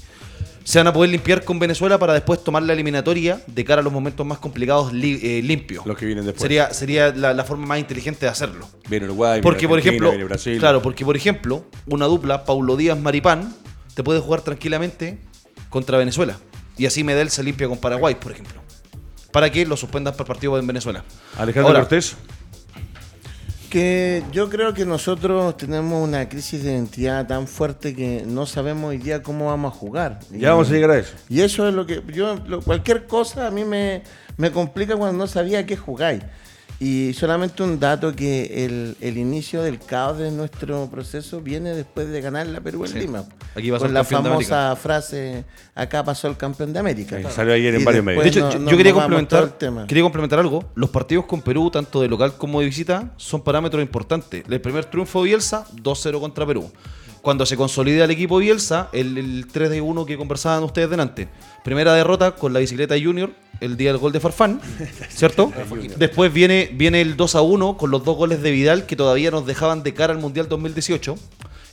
[0.64, 3.84] se van a poder limpiar con Venezuela para después tomar la eliminatoria de cara a
[3.84, 5.84] los momentos más complicados li- eh, limpios.
[5.86, 6.42] Los que vienen después.
[6.42, 8.68] Sería, sería la, la forma más inteligente de hacerlo.
[8.88, 10.58] Viene Uruguay, viene Porque, por Argentina, ejemplo, viene Brasil.
[10.58, 13.54] claro, porque por ejemplo, una dupla, Paulo Díaz Maripán,
[13.94, 15.18] te puede jugar tranquilamente
[15.68, 16.36] contra Venezuela.
[16.78, 18.60] Y así Medel se limpia con Paraguay, por ejemplo.
[19.30, 21.04] Para que lo suspendan para el partido en Venezuela.
[21.38, 22.16] Alejandro Ahora, Cortés.
[23.72, 28.90] Que yo creo que nosotros tenemos una crisis de identidad tan fuerte que no sabemos
[28.90, 30.20] hoy día cómo vamos a jugar.
[30.30, 31.14] Ya vamos a llegar a eso.
[31.30, 34.02] Y eso es lo que yo, lo- cualquier cosa a mí me,
[34.36, 36.22] me complica cuando no sabía a qué jugáis.
[36.84, 42.08] Y solamente un dato que el, el inicio del caos de nuestro proceso viene después
[42.08, 42.98] de ganar la Perú en Sí.
[42.98, 43.24] Lima.
[43.54, 45.44] Aquí pasó con el la famosa frase,
[45.76, 47.18] acá pasó el campeón de América.
[47.18, 48.24] Sí, salió ayer en Y varios medios.
[48.24, 49.86] De hecho, no- yo, no- yo quería complementar, el tema.
[49.86, 50.64] quería complementar algo.
[50.74, 54.42] Los partidos con Perú, tanto de local como de visita, son parámetros importantes.
[54.48, 56.68] El primer triunfo de Bielsa, 2-0 contra Perú.
[57.22, 61.28] Cuando se consolida el equipo Bielsa, el, el 3 de 1 que conversaban ustedes delante.
[61.64, 63.30] Primera derrota con la bicicleta Junior,
[63.60, 64.60] el día del gol de Farfán,
[65.08, 65.52] ¿cierto?
[65.96, 69.30] Después viene, viene el 2 a 1 con los dos goles de Vidal que todavía
[69.30, 71.16] nos dejaban de cara al Mundial 2018.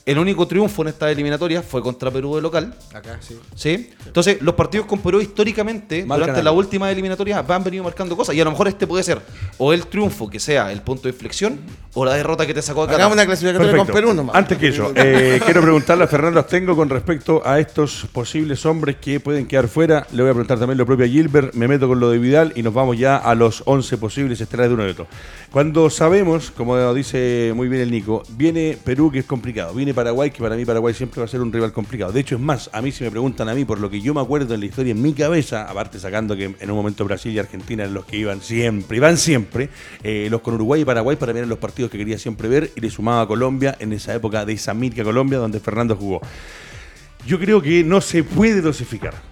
[0.06, 2.74] El único triunfo en esta eliminatoria fue contra Perú de local.
[2.94, 3.38] Acá, sí.
[3.54, 3.90] ¿Sí?
[4.06, 6.44] Entonces, los partidos con Perú históricamente, Marcan durante algo.
[6.44, 8.34] la última eliminatoria, han venido marcando cosas.
[8.34, 9.20] Y a lo mejor este puede ser
[9.58, 11.60] o el triunfo que sea el punto de inflexión
[11.94, 14.00] o la derrota que te sacó de Hagamos una clasificatoria con Perfecto.
[14.00, 14.36] Perú nomás.
[14.36, 18.96] Antes que eso, eh, quiero preguntarle a Fernando Astengo con respecto a estos posibles hombres
[18.96, 20.06] que pueden quedar fuera.
[20.12, 21.54] Le voy a preguntar también lo propio a Gilbert.
[21.54, 24.70] Me meto con lo de Vidal y nos vamos ya a los 11 posibles estelares
[24.70, 25.06] de uno y otro.
[25.50, 30.30] Cuando sabemos, como dice muy bien el Nico, viene Perú que es complicado, viene Paraguay
[30.30, 32.12] que para mí Paraguay siempre va a ser un rival complicado.
[32.12, 34.14] De hecho, es más, a mí si me preguntan a mí por lo que yo
[34.14, 37.32] me acuerdo en la historia en mi cabeza, aparte sacando que en un momento Brasil
[37.32, 39.70] y Argentina eran los que iban siempre, iban siempre,
[40.02, 42.70] eh, los con Uruguay y Paraguay para mí eran los partidos que quería siempre ver
[42.76, 46.20] y le sumaba a Colombia en esa época de esa mítica Colombia donde Fernando jugó.
[47.26, 49.29] Yo creo que no se puede dosificar.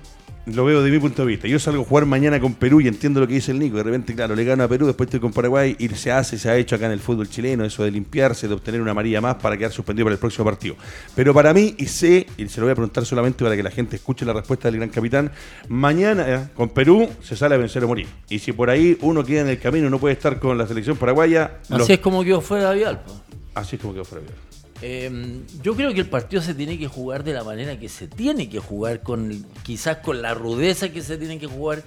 [0.54, 1.46] Lo veo de mi punto de vista.
[1.46, 3.76] Yo salgo a jugar mañana con Perú y entiendo lo que dice el Nico.
[3.76, 6.48] De repente, claro, le gano a Perú, después estoy con Paraguay y se hace, se
[6.48, 9.34] ha hecho acá en el fútbol chileno eso de limpiarse, de obtener una amarilla más
[9.36, 10.76] para quedar suspendido para el próximo partido.
[11.14, 13.70] Pero para mí, y sé, y se lo voy a preguntar solamente para que la
[13.70, 15.30] gente escuche la respuesta del gran capitán,
[15.68, 18.06] mañana eh, con Perú se sale a vencer o morir.
[18.30, 20.66] Y si por ahí uno queda en el camino y no puede estar con la
[20.66, 23.00] selección paraguaya, Así los- es como quedó fuera Vidal.
[23.00, 23.12] po.
[23.54, 24.24] así es como quedó fuera.
[24.80, 28.06] Eh, yo creo que el partido se tiene que jugar de la manera que se
[28.06, 31.82] tiene que jugar, con quizás con la rudeza que se tiene que jugar.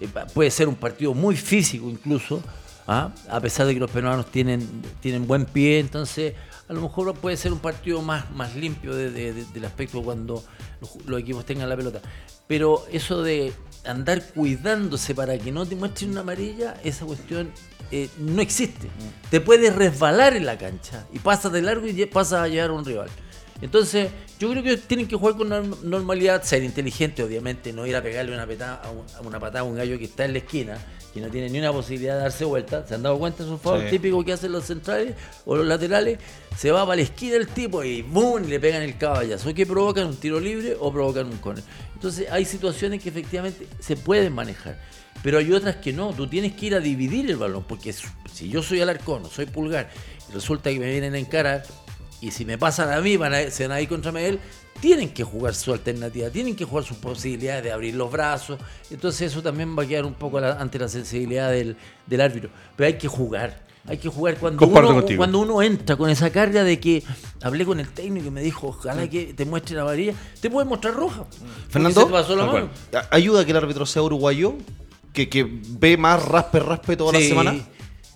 [0.00, 2.40] Eh, puede ser un partido muy físico incluso,
[2.86, 3.12] ¿ah?
[3.28, 4.60] a pesar de que los peruanos tienen,
[5.00, 6.34] tienen buen pie, entonces
[6.68, 10.00] a lo mejor puede ser un partido más, más limpio de- de- de- del aspecto
[10.02, 10.44] cuando
[11.06, 12.00] los equipos tengan la pelota.
[12.46, 13.52] Pero eso de
[13.88, 17.50] andar cuidándose para que no te muestren una amarilla, esa cuestión
[17.90, 18.88] eh, no existe.
[19.30, 22.72] Te puedes resbalar en la cancha y pasas de largo y pasas a llevar a
[22.74, 23.08] un rival.
[23.60, 27.96] Entonces, yo creo que tienen que jugar con norm- normalidad, ser inteligente, obviamente, no ir
[27.96, 30.32] a pegarle una, peta- a un- a una patada a un gallo que está en
[30.34, 30.78] la esquina,
[31.12, 32.86] que no tiene ni una posibilidad de darse vuelta.
[32.86, 33.42] ¿Se han dado cuenta?
[33.42, 33.86] Es un favor Sí.
[33.90, 36.18] típico que hacen los centrales o los laterales.
[36.58, 38.48] Se va para la esquina el tipo y ¡boom!
[38.48, 39.54] le pegan el caballazo.
[39.54, 41.62] Que provocan un tiro libre o provocan un córner.
[41.94, 44.76] Entonces, hay situaciones que efectivamente se pueden manejar.
[45.22, 48.48] Pero hay otras que no, tú tienes que ir a dividir el balón, porque si
[48.48, 49.88] yo soy alarcón o soy pulgar,
[50.28, 51.62] y resulta que me vienen a encarar,
[52.20, 54.40] y si me pasan a mí, van a, se van a ir contra Miguel,
[54.80, 58.58] tienen que jugar su alternativa, tienen que jugar sus posibilidades de abrir los brazos,
[58.90, 62.88] entonces eso también va a quedar un poco ante la sensibilidad del, del árbitro, pero
[62.88, 63.67] hay que jugar.
[63.88, 65.18] Hay que jugar cuando Comparto uno, contigo.
[65.18, 67.02] cuando uno entra con esa carga de que
[67.42, 70.66] hablé con el técnico y me dijo, ojalá que te muestre la varilla, te puede
[70.66, 71.24] mostrar roja.
[71.68, 72.68] Fernando, se te pasó la mano.
[73.10, 74.54] Ayuda a que el árbitro sea uruguayo,
[75.12, 77.56] que, que ve más raspe, raspe toda la Sí, semana.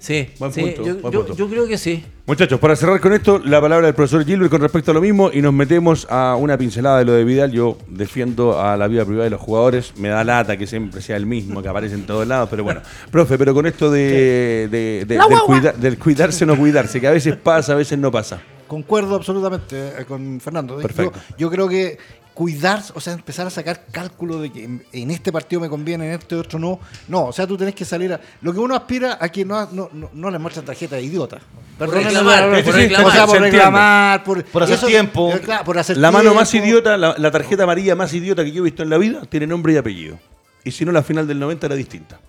[0.02, 1.36] Sí, Buen sí, punto, yo, buen yo- punto.
[1.36, 2.04] yo creo que sí.
[2.26, 5.30] Muchachos, para cerrar con esto, la palabra del profesor Gilbert con respecto a lo mismo
[5.32, 7.52] y nos metemos a una pincelada de lo de Vidal.
[7.52, 9.92] Yo defiendo a la vida privada de los jugadores.
[9.98, 12.80] Me da lata que siempre sea el mismo, que aparece en todos lados, pero bueno.
[13.12, 17.00] Profe, pero con esto de, de- de- La del, cuida- del cuidarse o no cuidarse,
[17.00, 18.40] que a veces pasa, a veces no pasa.
[18.66, 20.76] Concuerdo absolutamente eh, con Fernando.
[20.76, 21.20] Yo- Perfecto.
[21.38, 21.96] Yo, creo que
[22.34, 26.06] cuidar, o sea, empezar a sacar cálculo de que en, en este partido me conviene,
[26.06, 26.80] en este otro no.
[27.08, 28.20] No, o sea, tú tenés que salir a.
[28.40, 31.38] Lo que uno aspira a que no, no, no, no le muestran tarjeta de idiota.
[31.78, 35.32] Perdónenme reclamar, la- por reclamar, O sea, por reclamar, por, Por hacer eso- tiempo.
[35.34, 38.52] eh, claro, por hacer La mano más idiota, la, la tarjeta amarilla más idiota que
[38.52, 40.18] yo he visto en la vida, tiene nombre y apellido.
[40.64, 42.20] Y si no, la final del 90 era distinta.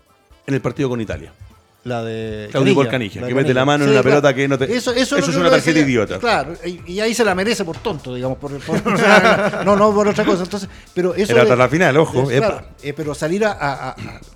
[0.47, 1.31] En el partido con Italia.
[1.85, 4.93] La de Claudio Volcanilla, que mete la mano en una pelota que no te- Eso,
[4.93, 6.17] eso eso, es una tarjeta decía, idiota.
[6.17, 8.37] Claro, y, y ahí se la merece por tonto, digamos.
[8.37, 10.43] Por, por- o sea, no, no por otra cosa.
[10.43, 13.89] Entonces, pero eso Era hasta la final, ojo, claro, eh, pero salir a, a-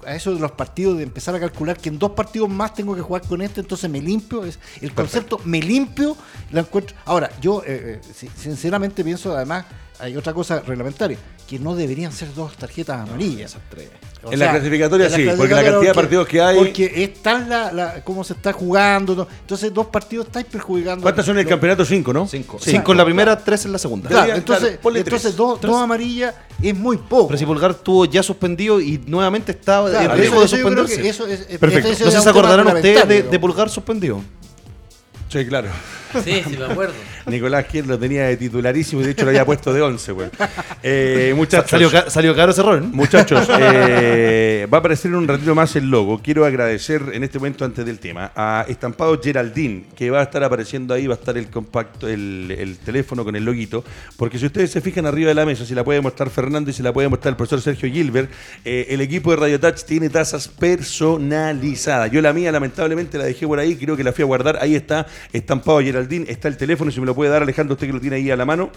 [0.06, 2.94] a- eso de los partidos, de empezar a calcular que en dos partidos más tengo
[2.94, 4.44] que jugar con este, entonces me limpio.
[4.44, 6.18] Es, el concepto me limpio,
[6.52, 6.98] la encuentro.
[7.06, 9.64] Ahora, yo eh, eh, si- sinceramente pienso, además,
[10.00, 13.56] hay otra cosa reglamentaria, que no deberían ser dos tarjetas amarillas.
[14.24, 17.48] O En la clasificatoria sí, porque la cantidad de partidos que hay- Porque es tal
[17.48, 19.16] la, la- cómo se está jugando.
[19.16, 19.28] ¿no?
[19.42, 21.02] Entonces, dos partidos estáis perjudicando.
[21.04, 21.86] ¿Cuántas son en el Lo- campeonato?
[21.86, 22.28] Cinco, ¿no?
[22.28, 22.58] Cinco.
[22.60, 22.72] Sí.
[22.72, 24.10] Cinco en la primera, tres en la segunda.
[24.10, 25.36] Claro, entonces, claro, entonces tres.
[25.36, 27.28] dos, dos amarillas es muy poco.
[27.28, 31.08] Pero si Pulgar estuvo ya suspendido y nuevamente estaba Claro, en riesgo de suspenderse.
[31.10, 31.90] eso es- es- Perfecto.
[31.90, 34.22] ese No sé es si un se acordarán ustedes de, de Pulgar suspendido.
[35.30, 35.70] Sí, claro.
[36.24, 36.94] Sí, sí, me acuerdo.
[37.28, 40.30] Nicolás Kier lo tenía de titularísimo y de hecho lo había puesto de 11, güey.
[40.82, 42.64] Eh, muchachos, Salió, ca- salió caro ese.
[42.64, 42.80] ¿no?
[42.88, 46.22] muchachos eh, va a aparecer en un ratito más el logo.
[46.22, 50.44] Quiero agradecer en este momento, antes del tema, a Estampado Geraldine, que va a estar
[50.44, 53.84] apareciendo ahí, va a estar el compacto, el, el teléfono con el loguito.
[54.16, 56.74] Porque si ustedes se fijan arriba de la mesa, si la puede mostrar Fernando y
[56.74, 58.30] si la puede mostrar el profesor Sergio Gilbert,
[58.64, 62.10] eh, el equipo de Radio Touch tiene tazas personalizadas.
[62.12, 64.58] Yo la mía, lamentablemente, la dejé por ahí, creo que la fui a guardar.
[64.62, 67.94] Ahí está, Estampado Geraldine, está el teléfono, si me lo puede dar Alejandro, usted que
[67.94, 68.70] lo tiene ahí a la mano.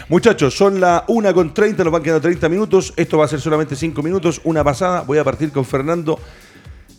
[0.08, 3.40] Muchachos, son las 1 con 30, nos van quedando 30 minutos, esto va a ser
[3.40, 6.20] solamente 5 minutos, una pasada, voy a partir con Fernando.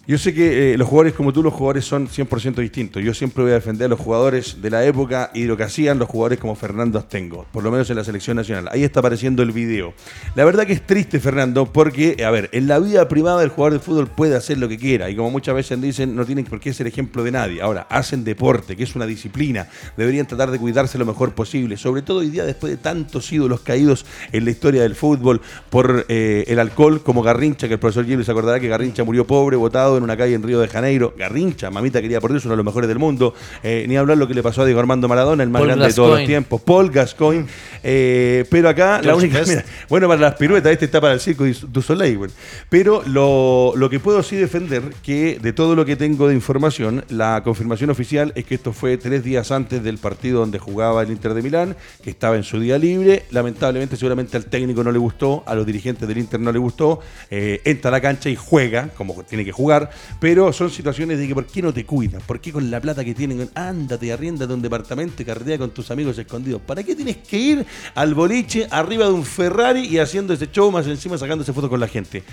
[0.08, 3.04] Yo sé que eh, los jugadores como tú, los jugadores son 100% distintos.
[3.04, 5.98] Yo siempre voy a defender a los jugadores de la época y lo que hacían
[5.98, 8.70] los jugadores como Fernando Astengo, por lo menos en la selección nacional.
[8.72, 9.96] Ahí está apareciendo el video.
[10.36, 13.74] La verdad que es triste, Fernando, porque, a ver, en la vida privada el jugador
[13.74, 16.60] de fútbol puede hacer lo que quiera y como muchas veces dicen, no tienen por
[16.60, 17.64] qué ser ejemplo de nadie.
[17.64, 19.68] Ahora, hacen deporte, que es una disciplina.
[19.98, 23.62] Deberían tratar de cuidarse lo mejor posible, sobre todo hoy día después de tantos ídolos
[23.62, 25.42] caídos en la historia del fútbol
[25.72, 29.26] por eh, el alcohol, como Garrincha, que el profesor Gilles se acordará que Garrincha murió
[29.26, 29.58] pobre,
[29.98, 31.14] en una calle en Río de Janeiro.
[31.18, 33.34] Garrincha, mamita quería por Dios, uno de los mejores del mundo.
[33.64, 35.88] Eh, ni hablar lo que le pasó a Diego Armando Maradona, el más Paul grande
[35.88, 36.62] de todos los tiempos.
[36.62, 37.46] Paul Gascoigne.
[37.84, 39.42] Eh, pero acá, la única.
[39.48, 42.32] Mira, bueno, para las piruetas, este está para el circo du Soleil, güey.
[42.70, 47.04] Pero lo, lo que puedo sí defender, que de todo lo que tengo de información,
[47.10, 51.12] la confirmación oficial es que esto fue tres días antes del partido donde jugaba el
[51.12, 53.24] Inter de Milán, que estaba en su día libre.
[53.32, 57.00] Lamentablemente, seguramente al técnico no le gustó, a los dirigentes del Inter no le gustó.
[57.30, 59.85] Eh, entra a la cancha y juega, como tiene que jugar.
[60.20, 62.24] Pero son situaciones de que, ¿por qué no te cuidas?
[62.24, 65.92] ¿Por qué con la plata que tienen, ándate, arriéndate un departamento y carrea con tus
[65.92, 66.62] amigos escondidos?
[66.62, 70.72] ¿Para qué tienes que ir al boliche arriba de un Ferrari y haciendo ese show
[70.72, 72.24] más encima sacándose fotos con la gente?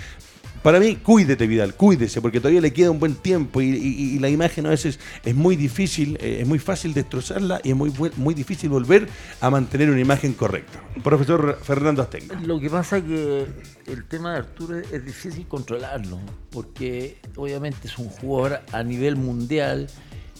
[0.63, 4.65] Para mí, cuídete, Vidal, cuídese, porque todavía le queda un buen tiempo y, la imagen
[4.65, 8.69] a veces es muy difícil, eh, es muy fácil destrozarla y es muy, muy difícil
[8.69, 9.09] volver
[9.41, 10.81] a mantener una imagen correcta.
[11.03, 12.35] Profesor Fernando Astengo.
[12.45, 13.45] Lo que pasa es que
[13.87, 19.87] el tema de Arturo es, difícil controlarlo, porque obviamente es un jugador a nivel mundial,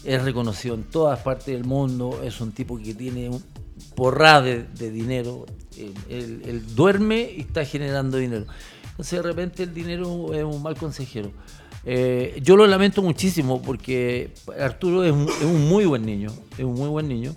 [0.05, 3.43] es reconocido en todas partes del mundo, es un tipo que tiene un
[3.93, 5.45] porrada de, dinero,
[6.09, 8.45] él- él duerme y está generando dinero.
[8.93, 11.31] Entonces de repente el dinero es un mal consejero.
[11.83, 16.87] Eh, yo lo lamento muchísimo porque Arturo es un, muy buen niño, es un muy
[16.87, 17.35] buen niño,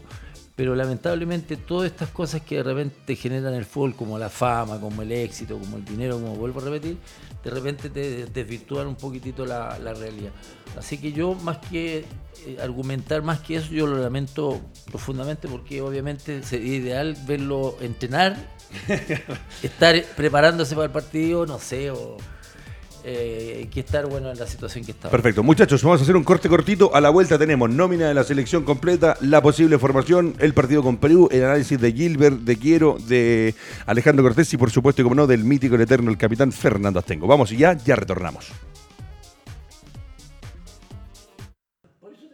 [0.55, 5.03] pero lamentablemente todas estas cosas que de repente generan el fútbol, como la fama, como
[5.03, 6.99] el éxito, como el dinero, como vuelvo a repetir,
[7.42, 10.33] de repente te desvirtúan un poquitito la, la realidad.
[10.79, 12.05] Así que yo más que
[12.47, 18.37] eh, argumentar más que eso, yo lo lamento profundamente porque obviamente sería ideal verlo entrenar,
[19.62, 22.16] estar preparándose para el partido, no sé, o
[23.09, 25.09] eh, que estar bueno en la situación que está.
[25.09, 25.44] Perfecto.
[25.44, 26.92] Muchachos, vamos a hacer un corte cortito.
[26.92, 30.96] A la vuelta tenemos nómina de la selección completa, la posible formación, el partido con
[30.96, 33.55] Perú, el análisis de Gilbert, de Quiero, de
[33.87, 37.29] Alejandro Cortés y por supuesto, como no, del mítico, el eterno, el capitán Fernando Astengo.
[37.29, 38.50] Vamos y ya, ya retornamos.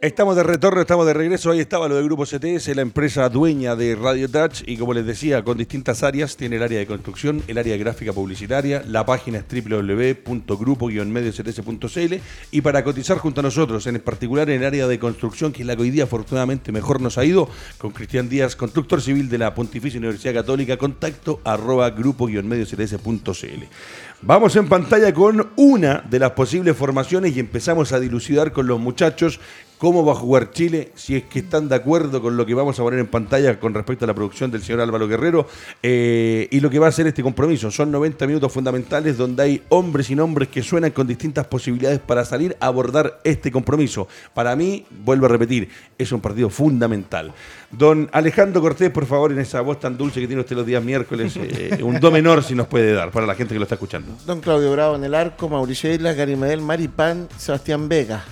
[0.03, 1.49] Estamos de retorno, estamos de regreso.
[1.49, 4.61] Ahí estaba lo del Grupo CTS, la empresa dueña de Radio Touch.
[4.67, 7.79] Y como les decía, con distintas áreas: tiene el área de construcción, el área de
[7.79, 12.15] gráfica publicitaria, la página es www.grupo-mediocts.cl.
[12.51, 15.65] Y para cotizar junto a nosotros, en particular en el área de construcción, que es
[15.65, 19.37] la que hoy día afortunadamente mejor nos ha ido, con Cristian Díaz, constructor civil de
[19.37, 23.63] la Pontificia Universidad Católica, contacto arroba grupo-mediocts.cl.
[24.25, 28.79] Vamos en pantalla con una de las posibles formaciones y empezamos a dilucidar con los
[28.79, 29.41] muchachos
[29.77, 32.79] cómo va a jugar Chile, si es que están de acuerdo con lo que vamos
[32.79, 35.47] a poner en pantalla con respecto a la producción del señor Álvaro Guerrero
[35.81, 37.71] eh, y lo que va a ser este compromiso.
[37.71, 42.25] Son 90 minutos fundamentales donde hay hombres y nombres que suenan con distintas posibilidades para
[42.25, 44.07] salir a abordar este compromiso.
[44.33, 47.33] Para mí, vuelvo a repetir, es un partido fundamental.
[47.71, 50.83] Don Alejandro Cortés, por favor, en esa voz tan dulce que tiene usted los días
[50.83, 53.75] miércoles, eh, un do menor si nos puede dar para la gente que lo está
[53.75, 54.15] escuchando.
[54.25, 58.23] Don Claudio Bravo en el arco, Mauricio Islas, Gary Medel, Maripán, Sebastián Vega.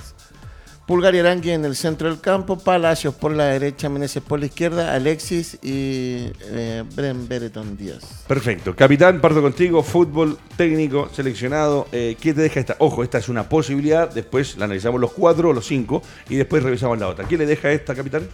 [0.92, 4.48] Pulgar y Arangui en el centro del campo, Palacios por la derecha, Meneses por la
[4.48, 8.26] izquierda, Alexis y eh, Bren Bereton Díaz.
[8.28, 8.76] Perfecto.
[8.76, 9.84] Capitán, parto contigo.
[9.84, 11.88] Fútbol, técnico, seleccionado.
[11.94, 12.76] Eh, ¿Qué te deja esta?
[12.80, 14.14] Ojo, esta es una posibilidad.
[14.14, 17.26] Después la analizamos los cuatro, los cinco, y después revisamos la otra.
[17.26, 18.28] ¿Qué le deja esta, capitán?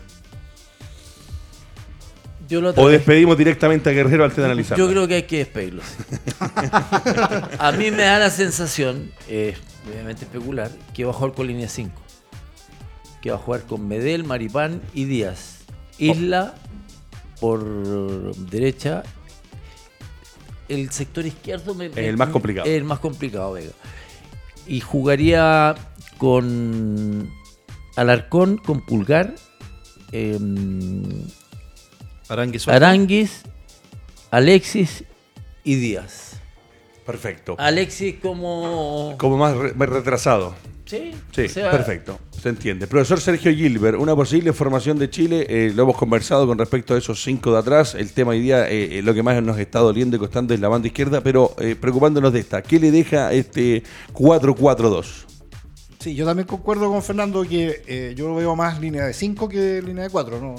[2.50, 4.80] Yo lo O despedimos directamente a Guerrero antes de analizar.
[4.80, 5.84] Yo creo que hay que despedirlo.
[7.60, 9.56] a mí me da la sensación, eh,
[9.88, 12.07] obviamente especular, que va a jugar con línea 5.
[13.22, 15.60] Que va a jugar con Medel, Maripán y Díaz.
[15.98, 16.54] Isla
[17.40, 19.04] por derecha.
[20.70, 22.68] El sector izquierdo me- me- El más complicado.
[22.68, 23.72] Es el más complicado, Vega.
[24.68, 25.76] Y jugaría
[26.18, 27.32] con
[27.96, 29.34] Alarcón, con Pulgar,
[30.12, 31.04] em,
[32.28, 32.86] Arangue suelto.
[32.86, 33.44] Aranguis,
[34.30, 35.06] Alexis
[35.64, 36.34] y Díaz.
[37.06, 37.56] Perfecto.
[37.58, 39.16] Alexis como...
[39.18, 40.54] Como más, re- más retrasado.
[40.86, 42.20] Sí, Sí, o sea, perfecto.
[42.50, 42.88] Entiende.
[42.88, 46.98] Profesor Sergio Gilbert, una posible formación de Chile, eh, lo hemos conversado con respecto a
[46.98, 47.96] esos cinco de atrás.
[47.96, 50.60] El tema hoy día, eh, eh, lo que más nos está doliendo y costando es
[50.60, 52.62] la banda izquierda, pero eh, preocupándonos de esta.
[52.62, 53.84] ¿Qué le deja este
[54.14, 55.26] 4-4-2?
[56.00, 60.04] Sí, yo también concuerdo con Fernando que yo veo más línea de 5 que línea
[60.04, 60.40] de 4.
[60.40, 60.56] No,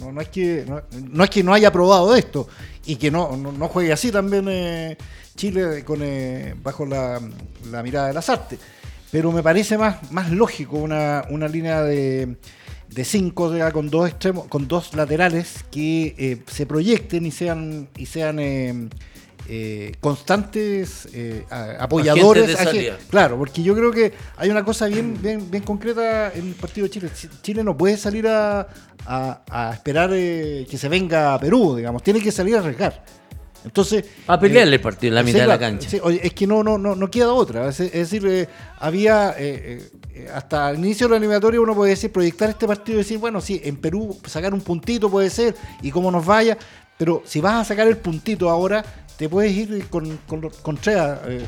[0.00, 2.48] no, no, es que, no, es que no haya probado esto
[2.86, 4.96] y que no, no, juegue así también
[5.36, 7.20] Chile con, eh, bajo la
[7.82, 8.58] mirada de las artes.
[9.10, 12.36] Pero me parece más, más lógico una, una línea de,
[12.90, 18.04] de cinco con dos extremos, con dos laterales que eh, se proyecten y sean y
[18.06, 18.88] sean eh,
[19.48, 21.44] eh, constantes eh,
[21.80, 22.50] apoyadores.
[22.68, 23.06] Agentes.
[23.08, 26.84] Claro, porque yo creo que hay una cosa bien, bien, bien concreta en el partido
[26.86, 27.10] de Chile.
[27.14, 28.68] Chi- Chile no puede salir a,
[29.06, 32.02] a- a esperar eh, que se venga a Perú, digamos.
[32.02, 33.02] Tiene que salir a arriesgar.
[33.64, 34.04] Entonces.
[34.26, 35.88] A pelearle eh, el partido en la mitad de la cancha.
[35.88, 37.68] sí, oye, es que no, no, no, no queda otra.
[37.68, 39.34] Es, es decir, eh, había.
[39.38, 43.02] eh, eh, hasta el inicio de la eliminatoria uno puede decir, proyectar este partido y
[43.02, 46.58] decir, bueno, sí, en Perú sacar un puntito puede ser y cómo nos vaya,
[46.96, 48.84] pero si vas a sacar el puntito ahora,
[49.18, 51.44] te puedes ir con, con, con tres eh,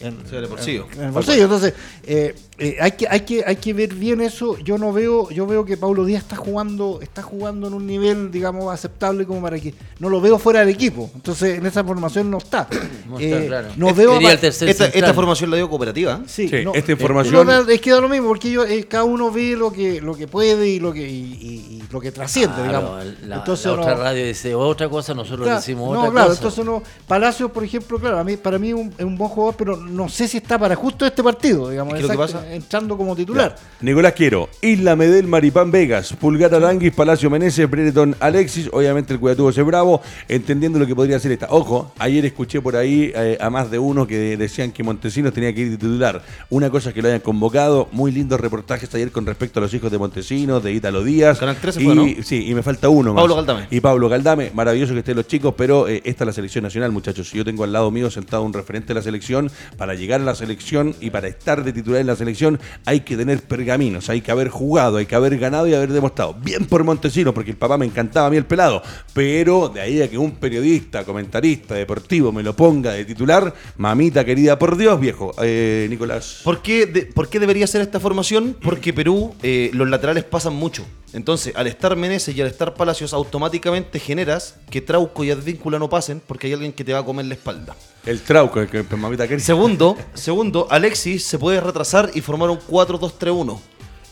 [0.00, 0.86] en, Sí, en el bolsillo.
[0.94, 1.42] en el bolsillo.
[1.42, 4.56] Entonces, eh, eh, hay, que, hay, que, hay que ver bien eso.
[4.58, 8.30] Yo no veo, yo veo que Paulo Díaz está jugando, está jugando en un nivel,
[8.30, 11.10] digamos, aceptable como para que no lo veo fuera del equipo.
[11.16, 12.68] Entonces, en esa formación no está.
[13.08, 13.68] No está Eh, claro.
[13.76, 14.46] No veo Esta,
[14.86, 16.20] esta formación la dio cooperativa.
[16.28, 19.02] Sí, Sí, no, esta información- no, es que da lo mismo, porque yo, eh, cada
[19.02, 22.12] uno ve lo que, lo que puede y lo que, y, y- y lo que
[22.12, 23.20] trasciende, Claro, digamos.
[23.26, 26.28] La, Entonces, la no- otra radio dice otra cosa, nosotros Claro, decimos no, otra claro,
[26.28, 26.38] cosa.
[26.38, 26.82] entonces no.
[27.08, 30.28] Palacios, por ejemplo, claro, a mí, para mí es un buen jugador, pero no sé
[30.28, 33.16] si está para justo este partido, digamos, Es que lo que exacto, pasa- entrando como
[33.16, 33.56] titular.
[33.80, 39.48] Nicolás Quiero, Isla Medel, Maripán Vegas, Pulgar Aranguis, Palacio Meneses, Brereton Alexis, obviamente el cuidatuvo
[39.50, 41.46] ese bravo, entendiendo lo que podría ser esta.
[41.50, 45.54] Ojo, ayer escuché por ahí eh, a más de uno que decían que Montesinos tenía
[45.54, 46.22] que ir titular.
[46.50, 49.72] Una cosa es que lo hayan convocado, muy lindos reportajes ayer con respecto a los
[49.72, 51.38] hijos de Montesinos, de Ítalo Díaz.
[51.38, 52.04] Canal 13 y, fue, ¿no?
[52.22, 53.22] Sí, y me falta uno más.
[53.22, 53.66] Pablo Galdame.
[53.70, 56.92] Y Pablo Galdame, maravilloso que estén los chicos, pero eh, esta es la selección nacional,
[56.98, 57.32] muchachos.
[57.32, 60.34] Yo tengo al lado mío sentado un referente de la selección, para llegar a la
[60.34, 64.30] selección y para estar de titular en la selección hay que tener pergaminos, hay que
[64.30, 66.34] haber jugado, hay que haber ganado y haber demostrado.
[66.34, 68.82] Bien por Montesinos, porque el papá me encantaba a mí el pelado,
[69.12, 74.24] pero de ahí a que un periodista, comentarista deportivo me lo ponga de titular, mamita
[74.24, 75.34] querida, por Dios, viejo.
[75.42, 76.40] Eh, Nicolás.
[76.44, 78.56] ¿Por qué, de- por qué debería ser esta formación?
[78.60, 80.84] Porque Perú, eh, los laterales pasan mucho.
[81.12, 85.88] Entonces, al estar Meneses y al estar Palacios, automáticamente generas que Trauco y Advíncula no
[85.88, 87.74] pasen porque hay alguien que te va a comer la espalda.
[88.04, 89.44] El trauco, el que mamita querida.
[89.44, 93.58] Segundo, segundo, Alexis se puede retrasar y formar un 4-2-3-1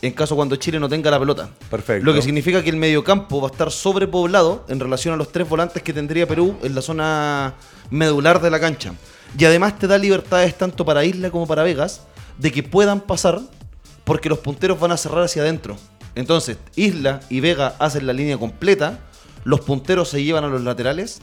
[0.01, 1.49] en caso cuando Chile no tenga la pelota.
[1.69, 2.05] Perfecto.
[2.05, 5.47] Lo que significa que el mediocampo va a estar sobrepoblado en relación a los tres
[5.47, 7.55] volantes que tendría Perú en la zona
[7.89, 8.93] medular de la cancha.
[9.37, 12.01] Y además te da libertades tanto para Isla como para Vegas
[12.37, 13.41] de que puedan pasar
[14.03, 15.77] porque los punteros van a cerrar hacia adentro.
[16.17, 18.99] Entonces, Isla y Vega hacen la línea completa,
[19.43, 21.21] los punteros se llevan a los laterales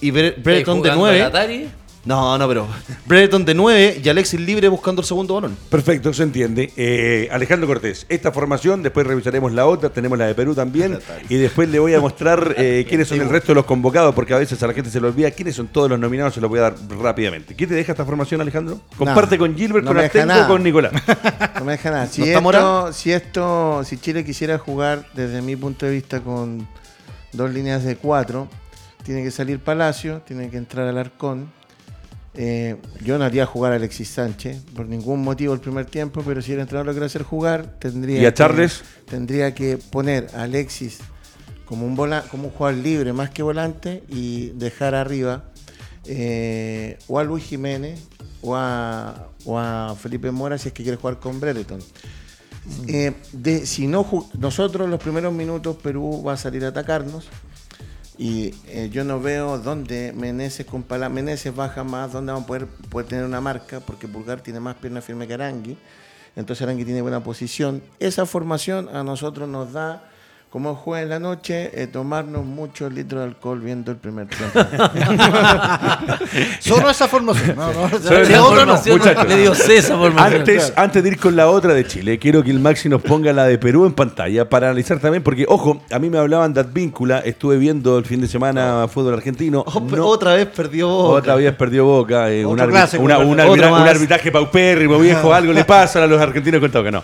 [0.00, 1.68] y Bre- ¿Estáis Brereton de jugando 9 al Atari?
[2.04, 2.66] No, no, pero
[3.06, 5.56] Brereton de 9 y Alexis libre buscando el segundo balón.
[5.70, 6.72] Perfecto, se entiende.
[6.76, 10.98] Eh, Alejandro Cortés, esta formación, después revisaremos la otra, tenemos la de Perú también,
[11.28, 14.34] y después le voy a mostrar eh, quiénes son el resto de los convocados, porque
[14.34, 16.50] a veces a la gente se lo olvida quiénes son todos los nominados, se los
[16.50, 17.54] voy a dar rápidamente.
[17.54, 18.80] ¿Qué te deja esta formación, Alejandro?
[18.96, 20.46] Comparte con Gilbert, no con nada.
[20.48, 20.92] con Nicolás.
[21.62, 22.06] No me deja nada.
[22.06, 26.20] Si, ¿No está esto, si esto, si Chile quisiera jugar desde mi punto de vista
[26.20, 26.66] con
[27.32, 28.48] dos líneas de cuatro,
[29.04, 31.52] tiene que salir Palacio, tiene que entrar Alarcón.
[32.34, 36.40] Eh, yo no haría jugar a Alexis Sánchez por ningún motivo el primer tiempo, pero
[36.40, 38.34] si el entrenador lo quiere hacer jugar, tendría ¿Y a que-
[39.06, 40.98] tendría que poner a Alexis
[41.66, 45.44] como un vola- como un jugador libre más que volante y dejar arriba
[46.06, 48.00] eh, o a Luis Jiménez
[48.40, 51.80] o a, o a Felipe Mora si es que quiere jugar con Brereton.
[52.88, 54.06] Eh, de, si no
[54.38, 57.28] nosotros los primeros minutos Perú va a salir a atacarnos
[58.18, 60.84] y eh, yo no veo dónde Meneses con
[61.54, 65.00] baja más, dónde van a poder, poder tener una marca, porque Pulgar tiene más pierna
[65.00, 65.76] firme que Arangui,
[66.36, 67.82] entonces Arangui tiene buena posición.
[67.98, 70.10] Esa formación a nosotros nos da,
[70.52, 74.60] como juega en la noche, eh, tomarnos muchos litros de alcohol viendo el primer tiempo.
[76.60, 77.56] Solo esa formación.
[77.56, 78.46] No, no, Solo esa no.
[78.50, 78.98] formación.
[78.98, 79.28] Muchachos.
[79.28, 80.40] Le dio C esa formación.
[80.40, 83.32] Antes, antes de ir con la otra de Chile, quiero que el Maxi nos ponga
[83.32, 86.60] la de Perú en pantalla para analizar también, porque, ojo, a mí me hablaban de
[86.60, 89.64] Advíncula, estuve viendo el fin de semana fútbol argentino.
[89.66, 90.88] Oh, no- Otra vez perdió.
[90.90, 95.52] Otra vez perdió Boca, eh, un, clásico, una- un arbitra- un arbitraje paupérrimo, viejo, algo
[95.52, 97.02] le pasa a los argentinos con todo que no.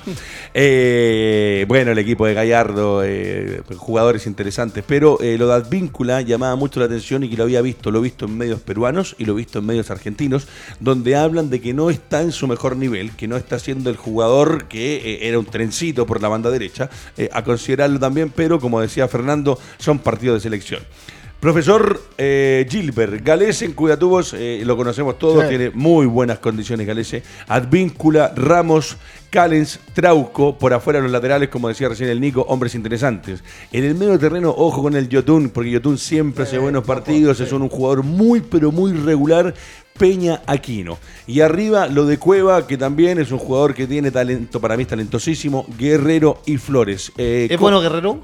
[0.53, 3.38] Eh, bueno, el equipo de Gallardo, eh,
[3.77, 7.63] jugadores interesantes, pero eh, lo de Advíncula llamaba mucho la atención y que lo había
[7.63, 10.49] visto, lo he visto en medios peruanos y lo he visto en medios argentinos,
[10.81, 13.97] donde hablan de que no está en su mejor nivel, que no está siendo el
[13.97, 18.61] jugador que eh, era un trencito por la banda derecha, eh, a considerarlo también, pero
[18.61, 20.83] como decía Fernando, son partidos de selección.
[21.41, 25.51] Profesor eh, Gilbert, Galese en Cuyatubos, eh, lo conocemos todos, Sí.
[25.51, 27.23] tiene muy buenas condiciones Galese.
[27.47, 28.97] Advíncula, Ramos,
[29.31, 33.45] Callens, Trauco, por afuera los laterales, como decía recién el Nico, hombres interesantes.
[33.71, 37.53] En el medio terreno, ojo con el Yotun, porque Yotun siempre hace buenos partidos, es
[37.53, 39.55] un jugador muy, pero muy regular.
[39.97, 40.97] Peña Aquino.
[41.27, 44.83] Y arriba lo de Cueva, que también es un jugador que tiene talento, para mí
[44.85, 47.11] es talentosísimo, Guerrero y Flores.
[47.19, 48.23] Eh, ¿Es bueno Guerrero?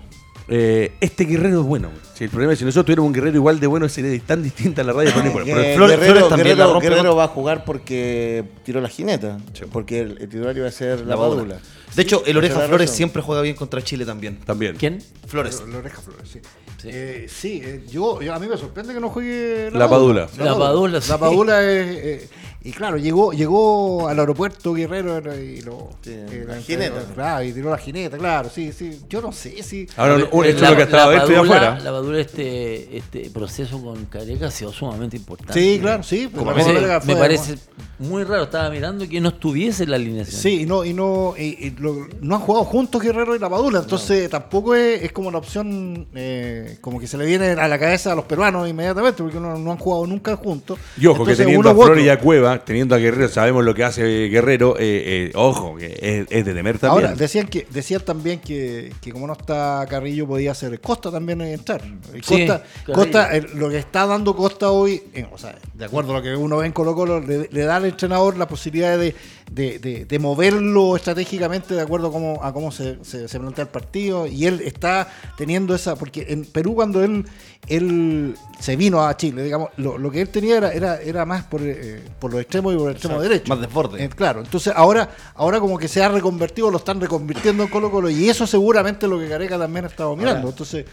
[0.48, 1.88] Eh, este guerrero es bueno.
[1.88, 2.00] güey.
[2.14, 4.82] Si el problema es si nosotros tuviéramos un guerrero igual de bueno, sería tan distinta
[4.84, 5.10] la radio.
[5.14, 5.28] pero.
[5.28, 8.80] Eh, Pero- Flores- Guerrero, Flores también la Guerrero- rompe Guerrero va a jugar porque tiró
[8.80, 9.38] la jineta,
[9.72, 11.42] porque el, el titular iba a ser la, La Padula.
[11.42, 11.58] Padula.
[11.94, 12.96] De hecho, el Oreja es la Flores razón.
[12.96, 14.38] siempre juega bien contra Chile también.
[14.40, 14.76] También.
[14.76, 14.98] ¿Quién?
[15.28, 15.62] Flores.
[15.70, 16.40] La oreja Flores, sí.
[16.82, 16.88] Sí.
[16.92, 20.28] Eh, sí, eh, yo, yo- a mí me sorprende que no juegue La Padula.
[20.38, 21.08] La Padula, sí.
[21.08, 22.28] La Padula es.
[22.66, 25.90] Y claro, llegó, llegó al aeropuerto Guerrero y lo.
[26.02, 27.04] Sí, eh, la jineta.
[27.14, 29.00] Claro, y tiró la jineta, claro, sí, sí.
[29.08, 29.86] Yo no sé si.
[29.96, 31.78] Ahora, esto es lo que ha estado la Padula- afuera.
[31.80, 35.52] La Padula, este, este proceso con Careca ha sido sumamente importante.
[35.52, 36.30] Sí, claro, sí.
[36.34, 37.54] Me parece, fue- me parece
[37.98, 40.40] muy raro, estaba mirando que no estuviese en la alineación.
[40.40, 43.50] Sí, y no, y no, y- y lo- no han jugado juntos Guerrero y la
[43.50, 47.68] Padula, entonces tampoco es, es como una opción eh, como que se le viene a
[47.68, 50.78] la cabeza a los peruanos inmediatamente, porque no, no han jugado nunca juntos.
[50.96, 51.84] Y ojo, que teniendo uno a.
[51.84, 54.76] Flores y a Cueva, teniendo a Guerrero, sabemos lo que hace Guerrero.
[54.78, 57.06] eh, eh, ojo, que es, es de temer también.
[57.06, 61.40] Ahora, decían que decían también que, que como no está Carrillo, podía ser Costa también
[61.40, 61.82] entrar.
[62.22, 62.62] Sí, Costa.
[62.92, 66.22] Costa eh, lo que está dando Costa hoy, eh, o sea, de acuerdo a lo
[66.22, 69.14] que uno ve en Colo Colo, le, le da al entrenador la posibilidad de,
[69.50, 73.64] de, de- de moverlo estratégicamente de acuerdo a cómo, a cómo se, se- se plantea
[73.64, 74.26] el partido.
[74.26, 77.24] Y él está teniendo esa, porque en Perú cuando él,
[77.68, 81.44] él se vino a Chile, digamos, lo, lo que él tenía era, era, era más
[81.44, 83.48] por, eh, por los extremos y por el extremo derecho.
[83.54, 84.04] Más desborde.
[84.04, 87.90] Eh, claro, entonces ahora, ahora como que se ha reconvertido, lo están reconvirtiendo en Colo
[87.90, 90.48] Colo y eso seguramente es lo que Careca también ha estado mirando.
[90.48, 90.84] Entonces,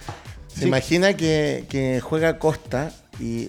[0.54, 3.46] ¿Se sí, imagina que, que juega Costa y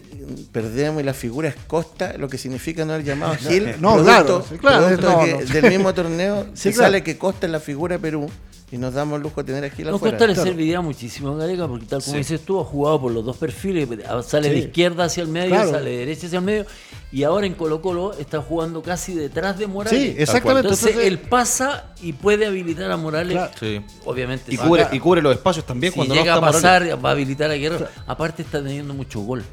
[0.53, 3.75] perdemos y la figura es Costa, lo que significa no haber llamado a Gil?
[3.81, 5.53] no, producto- claro, sí, claro, producto no, de que no.
[5.61, 6.87] Del mismo torneo Sí, se claro.
[6.89, 8.31] sale que Costa es la figura de Perú
[8.73, 10.17] y nos damos el lujo de tener a Gil No afuera.
[10.17, 10.49] Costa le claro.
[10.49, 12.19] serviría muchísimo a Gareca porque tal como Sí.
[12.19, 13.87] dices tú, ha jugado por los dos perfiles,
[14.27, 15.71] sale de izquierda hacia el medio, Claro.
[15.71, 16.67] sale de derecha hacia el medio,
[17.13, 20.01] y ahora en Colo Colo está jugando casi detrás de Morales.
[20.01, 20.61] Sí, exactamente.
[20.69, 23.53] Entonces, Entonces- él pasa y puede habilitar a Morales, Claro.
[23.61, 23.81] Sí.
[24.07, 24.53] obviamente.
[24.53, 26.89] Y cubre, y cubre los espacios también si cuando llega no a está Morales.
[26.89, 27.87] pasar, va a habilitar a Guerrero.
[28.07, 29.45] Aparte está teniendo mucho gol.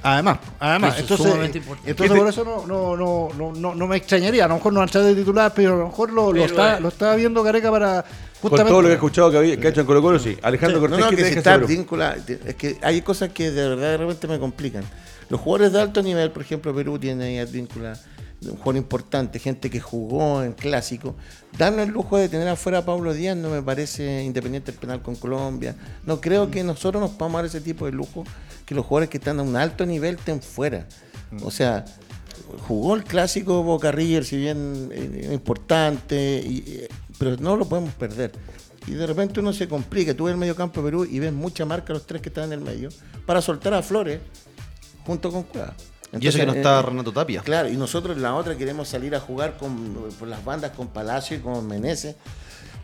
[0.00, 1.90] además, además, Eso es entonces, sumamente importante.
[1.90, 4.80] entonces por eso no, no, no, no, no, no me extrañaría, a lo mejor no
[4.80, 7.68] entrar de titular, pero a lo mejor lo, lo está, eh, lo está viendo Careca
[7.68, 8.04] para
[8.40, 8.70] Con justamente.
[8.70, 10.36] todo lo que he escuchado que, había, que ha hecho en Colo Colo, sí.
[10.42, 11.60] Alejandro No, Cortés, no, ¿qué que está.
[12.46, 14.84] Es que hay cosas que de verdad de repente me complican.
[15.28, 17.98] Los jugadores de alto nivel, por ejemplo, Perú tiene ahí advíncula,
[18.42, 21.16] un jugador importante, gente que jugó en clásico.
[21.58, 25.02] Darnos el lujo de tener afuera a Pablo Díaz no me parece independiente del penal
[25.02, 25.74] con Colombia.
[26.06, 28.24] No creo que nosotros nos podamos dar ese tipo de lujo,
[28.64, 30.86] que los jugadores que están a un alto nivel estén fuera.
[31.42, 31.84] O sea,
[32.66, 36.88] jugó el clásico Boca River, si bien eh, importante, y, eh,
[37.18, 38.32] pero no lo podemos perder.
[38.86, 40.14] Y de repente uno se complica.
[40.14, 42.44] Tú ves el medio campo de Perú y ves mucha marca los tres que están
[42.44, 42.88] en el medio
[43.26, 44.20] para soltar a Flores
[45.04, 45.74] junto con Cueva.
[46.18, 47.42] y eso que no Entonces, está eh, Renato Tapia.
[47.42, 50.88] Claro, y nosotros en la otra queremos salir a jugar con, por las bandas con
[50.88, 52.16] Palacio y con Meneses.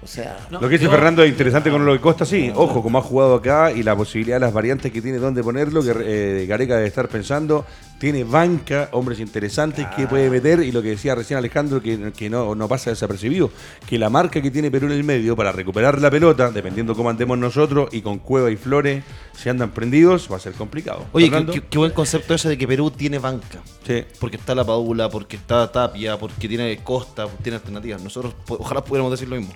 [0.02, 2.52] O sea, No, Lo que dice yo- Fernando es interesante con lo que Costa, sí.
[2.54, 5.82] Ojo, como ha jugado acá y la posibilidad de las variantes que tiene dónde ponerlo,
[5.82, 5.94] que
[6.42, 7.64] eh, Gareca debe estar pensando.
[7.98, 12.28] Tiene banca, hombres interesantes que puede meter y lo que decía recién Alejandro, que, que
[12.28, 13.50] no, no pasa desapercibido,
[13.88, 17.08] que la marca que tiene Perú en el medio para recuperar la pelota, dependiendo cómo
[17.08, 21.06] andemos nosotros y con Cueva y Flores, si andan prendidos, va a ser complicado.
[21.12, 21.52] Oye, qué, Fernando.
[21.54, 23.62] qué- qué buen concepto ese de que Perú tiene banca.
[23.86, 24.04] Sí.
[24.20, 28.02] Porque está la Paula, porque está Tapia, porque tiene Costa, tiene alternativas.
[28.02, 29.54] Nosotros ojalá pudiéramos decir lo mismo.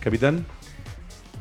[0.00, 0.44] Capitán.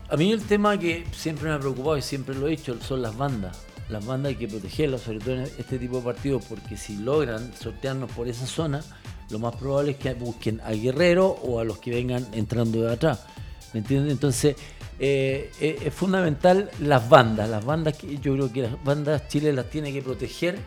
[0.10, 3.02] A mí el tema que siempre me ha preocupado y siempre lo he dicho son
[3.02, 3.66] las bandas.
[3.90, 7.52] Las bandas hay que protegerlas, sobre todo en este tipo de partidos, porque si logran
[7.56, 8.84] sortearnos por esa zona,
[9.30, 12.94] lo más probable es que busquen al guerrero o a los que vengan entrando de
[12.94, 13.26] atrás.
[13.74, 14.12] ¿Me entiendes?
[14.12, 14.56] Entonces,
[15.00, 17.50] eh, eh, es fundamental las bandas.
[17.50, 20.58] Las bandas, que yo creo que las bandas Chile las tiene que proteger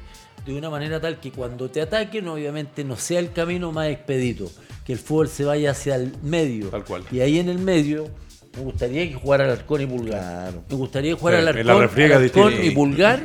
[0.44, 4.50] de una manera tal que cuando te ataquen, obviamente no sea el camino más expedito,
[4.84, 6.68] que el fútbol se vaya hacia el medio.
[6.68, 7.04] Tal cual.
[7.12, 8.08] Y ahí en el medio
[8.57, 10.20] me gustaría que jugara Alarcón y Pulgar.
[10.20, 10.64] Claro.
[10.68, 13.22] Me gustaría jugar Sí, al en la Alarcón, y Pulgar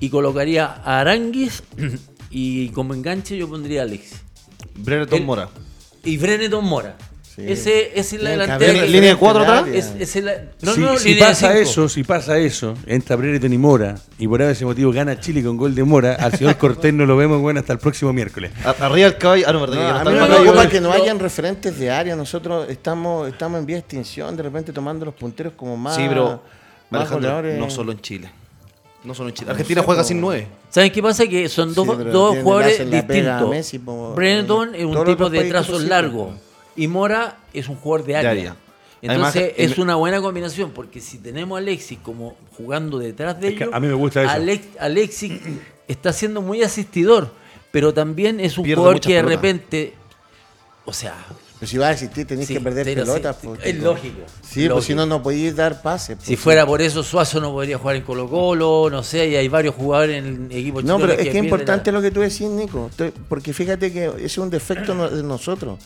[0.00, 1.62] y colocaría a Aranguis
[2.30, 4.12] y como enganche yo pondría a Alex.
[4.76, 5.48] Brereton El- Mora.
[6.04, 6.96] Y Breneton Mora.
[7.40, 7.52] Sí.
[7.52, 8.72] Ese, ese es la delantera.
[8.72, 9.66] que- ¿Línea de cuatro atrás?
[9.68, 10.24] es- es
[10.62, 11.60] no, si no, si línea de pasa cinco.
[11.60, 15.56] eso, si pasa eso, entra Brereton y Mora, y por ese motivo gana Chile con
[15.56, 18.52] gol de Mora, al señor Cortés no lo vemos bueno hasta el próximo miércoles.
[18.64, 19.44] Arriba el caballo.
[19.48, 22.14] Ah, no, verdad No, que no que hayan referentes de área.
[22.16, 25.96] Nosotros estamos, estamos en vía de extinción, de repente tomando los punteros como más.
[25.96, 26.42] Sí, pero
[26.90, 27.58] más Alejandro, goleadores.
[27.58, 28.30] no solo en Chile.
[29.02, 29.50] No solo en Chile.
[29.50, 30.46] Argentina juega sin nueve.
[30.68, 31.26] ¿Saben qué pasa?
[31.26, 33.48] Que son dos, Sí, dos jugadores distintos.
[33.48, 36.34] Messi, Breneton es un tipo de trazos largos
[36.76, 38.30] y Mora es un jugador de área.
[38.30, 38.56] área.
[39.02, 43.48] Entonces Además, es una buena combinación porque si tenemos a Alexis como jugando detrás de
[43.48, 44.30] ellos, a mí me gusta eso.
[44.30, 45.32] Alex- Alexis
[45.88, 47.32] está siendo muy asistidor,
[47.70, 49.36] pero también es un Pierde jugador que de pelotas.
[49.36, 49.94] repente,
[50.84, 51.14] o sea,
[51.58, 53.36] Pero si vas a existir, tenés Sí, que perder pero pelotas.
[53.40, 54.96] sí, po, es lógico, Sí, pues si lógico.
[54.96, 56.18] no, no podías dar pases.
[56.20, 56.40] si pues.
[56.40, 59.74] fuera por eso Suazo no podría jugar en Colo Colo, no sé, y hay varios
[59.76, 62.42] jugadores en el equipo No, pero es que es importante la- lo que tú decís,
[62.42, 62.90] Nico.
[63.30, 65.78] Porque fíjate que ese es un defecto de nosotros.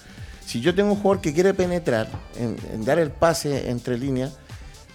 [0.47, 4.33] Si yo tengo un jugador que quiere penetrar, en, en dar el pase entre líneas,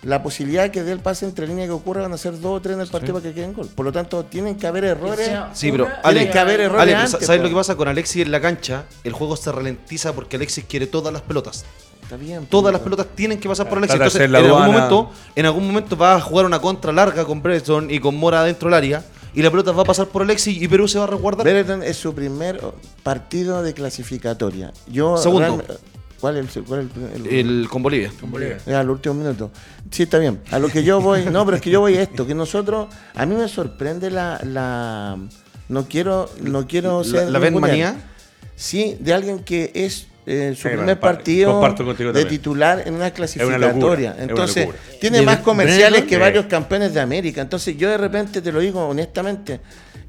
[0.03, 2.57] la posibilidad de que dé el pase entre líneas que ocurra van a ser dos
[2.57, 3.67] o tres en el partido para que queden gol.
[3.67, 5.29] Por lo tanto, tienen que haber errores.
[5.53, 8.31] Sí, pero Ale, que haber errores Ale, antes, ¿sabes lo que pasa con Alexis en
[8.31, 8.85] la cancha?
[9.03, 11.65] El juego se ralentiza porque Alexis quiere todas las pelotas.
[12.01, 12.45] Está bien.
[12.45, 12.95] Todas las pues.
[12.95, 14.21] pelotas tienen que pasar por Trata Alexis.
[14.21, 17.91] Entonces, en algún, momento, en algún momento va a jugar una contra larga con Brereton
[17.91, 19.03] y con Mora dentro del área
[19.39, 21.45] y la pelota va a pasar por Alexis y Perú se va a resguardar.
[21.45, 22.59] Brereton es su primer
[23.03, 24.73] partido de clasificatoria.
[24.91, 25.63] Yo Segundo.
[26.19, 28.11] ¿Cuál es el, cuál es el- el- El, con Bolivia.
[28.67, 29.51] Ya, al último minuto.
[29.89, 30.41] Sí, está bien.
[30.51, 32.93] A lo que yo voy, no, pero es que yo voy a esto, que nosotros,
[33.15, 35.17] a mí me sorprende la, la
[35.69, 37.61] no quiero, no quiero La, ser la ningunear.
[37.93, 37.95] manía.
[38.57, 42.27] Sí, de alguien que es eh, su bueno, primer pa- partido de también.
[42.27, 44.11] titular en una clasificatoria.
[44.11, 47.41] es una Entonces, tiene ¿De más comerciales que varios campeones de América.
[47.41, 49.59] Entonces, yo de repente te lo digo honestamente.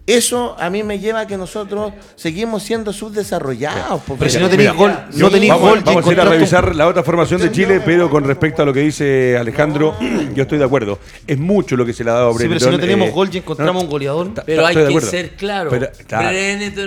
[0.06, 4.02] Eso a mí me lleva a que nosotros seguimos siendo subdesarrollados.
[4.18, 5.78] Pero si no tenéis gol, no tenéis vamos, gol.
[5.78, 8.64] y vamos a ir a revisar la otra formación de Chile, pero con respecto a
[8.64, 9.94] lo que dice Alejandro,
[10.34, 10.98] yo estoy de acuerdo.
[11.26, 13.12] Es mucho lo que se le ha dado a Sí, pero si no teníamos eh,
[13.12, 14.32] gol y encontramos no, un goleador.
[14.44, 15.70] Pero hay que ser claro.
[15.70, 16.36] Pero, claro,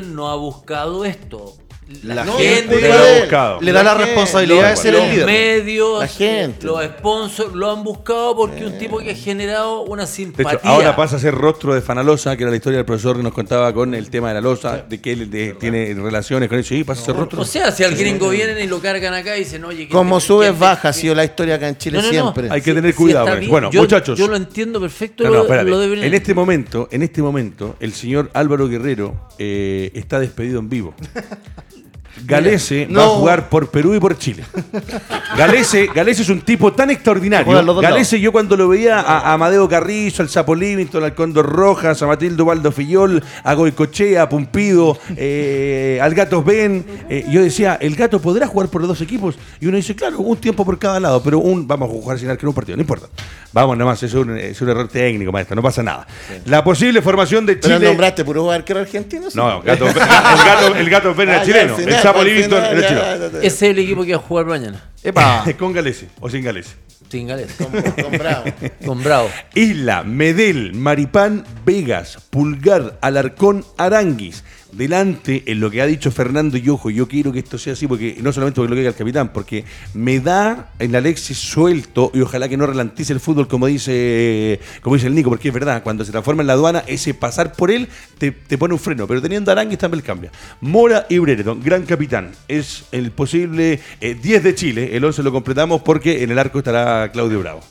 [0.05, 1.55] no ha buscado esto.
[2.03, 3.61] La No, gente no le buscado.
[3.61, 5.25] le da la responsabilidad de ser los el líder.
[5.25, 6.65] medios, La gente.
[6.65, 10.53] los sponsors lo han buscado porque un tipo que ha generado una De simpatía.
[10.59, 13.23] hecho, ahora pasa a ser rostro de Fanalosa, que era la historia del profesor que
[13.23, 16.59] nos contaba con el tema de la losa, de que él de- tiene relaciones con
[16.59, 16.73] eso.
[16.75, 17.41] Y pasa a ser rostro.
[17.41, 20.51] O sea, si al gringo vienen y lo cargan acá y dicen, oye, Como subes,
[20.51, 22.11] que- baja, ha sido la historia acá en Chile No, no, no.
[22.33, 22.47] siempre.
[22.51, 23.27] Hay que tener cuidado.
[23.47, 24.17] Bueno, Yo- muchachos.
[24.17, 25.23] Yo lo entiendo perfecto.
[25.23, 29.27] No, lo, no, lo de en este momento, en este momento, el señor Álvaro Guerrero
[29.37, 30.93] eh, está despedido en vivo.
[32.25, 34.43] Galese va a jugar por Perú y por Chile.
[35.37, 37.81] Galese, Galese es un tipo tan extraordinario.
[37.81, 42.01] Galese, yo cuando lo veía a, a Amadeo Carrizo, al Sapo Livington, al Condor Rojas,
[42.01, 47.77] a Matildo Baldo Fillol, a Goicochea, a Pumpido, eh, al Gato Ben, eh, yo decía,
[47.81, 49.35] ¿el Gato podrá jugar por los dos equipos?
[49.59, 52.29] Y uno dice, claro, un tiempo por cada lado, pero un vamos a jugar sin
[52.29, 53.07] arquero un partido, no importa.
[53.51, 56.07] Vamos nomás, es un, es un error técnico, maestro, no pasa nada.
[56.45, 57.87] La posible formación de Pero Chile.
[57.89, 59.29] nombraste puro arquero argentino.
[59.29, 59.37] sí.
[59.37, 63.35] No, gato, el gato, el gato Ben era Ah, ya, el.
[63.37, 64.83] Ese es el equipo que va a jugar mañana.
[65.03, 65.45] Epa.
[65.59, 66.75] Con Galese o sin Galese.
[67.09, 67.53] Sin Gales.
[67.53, 68.43] Con, con Bravo.
[68.85, 69.29] Con Bravo.
[69.53, 74.43] Isla, Medel, Maripán, Vegas, Pulgar, Alarcón, Aranguis,
[74.75, 77.87] delante en lo que ha dicho Fernando y ojo, yo quiero que esto sea así,
[77.87, 82.11] porque no solamente porque lo que diga el capitán, porque me da en Alexis suelto
[82.13, 85.53] y ojalá que no relantice el fútbol como dice, como dice el Nico, porque es
[85.53, 88.79] verdad, cuando se transforma en la aduana, ese pasar por él te, te pone un
[88.79, 90.31] freno, pero teniendo a Aranguis también cambia.
[90.61, 95.31] Mora y Brereton, gran capitán, es el posible eh, 10 de Chile, el 11 lo
[95.31, 97.61] completamos porque en el arco estará Claudio Bravo.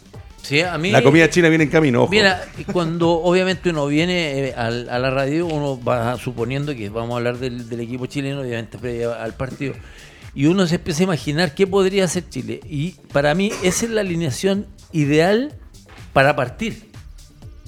[0.42, 2.10] Sí, a mí, La comida china viene en camino, ojo.
[2.10, 7.16] Mira, cuando obviamente uno viene eh, a la radio, uno va suponiendo que vamos a
[7.18, 9.74] hablar del, del equipo chileno, obviamente previo al partido,
[10.34, 12.58] y uno se empieza a imaginar qué podría hacer Chile.
[12.68, 15.52] Y para mí esa es la alineación ideal
[16.12, 16.90] para partir,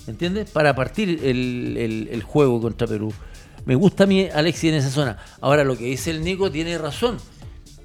[0.08, 0.50] ¿entiendes?
[0.50, 3.12] Para partir el, el- el juego contra Perú.
[3.66, 5.16] Me gusta a mí Alexis en esa zona.
[5.40, 7.18] Ahora lo que dice el Nico tiene razón.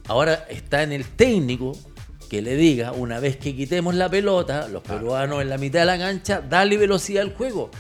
[0.08, 1.78] Ahora está en el técnico
[2.30, 5.86] que le diga, una vez que quitemos la pelota, los peruanos en la mitad de
[5.88, 7.72] la cancha, dale velocidad al juego.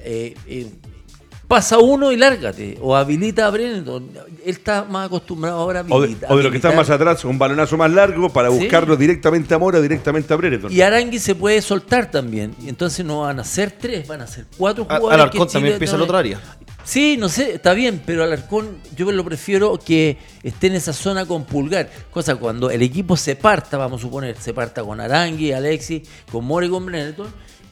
[0.00, 0.66] Eh, eh,
[1.48, 2.76] pasa uno y lárgate.
[2.82, 3.86] O habilita a Brennan.
[3.88, 4.10] Él
[4.44, 6.76] está más acostumbrado ahora a O de, habilitar- o de lo que está habilitar.
[6.76, 8.58] más atrás, un balonazo más largo para Sí.
[8.58, 10.70] buscarlo directamente a Mora, directamente a Brereton.
[10.72, 12.54] Y Arangui se puede soltar también.
[12.62, 15.14] Y entonces no van a ser tres, van a ser cuatro jugadores.
[15.14, 16.40] Alarcón que también empieza el no- otro área.
[16.86, 21.26] Sí, no sé, está bien, pero Alarcón yo lo prefiero que esté en esa zona
[21.26, 21.90] con Pulgar.
[22.12, 26.44] Cosa cuando el equipo se parta, vamos a suponer, se parta con Arangui, Alexis, con
[26.44, 27.26] More y con Breneton,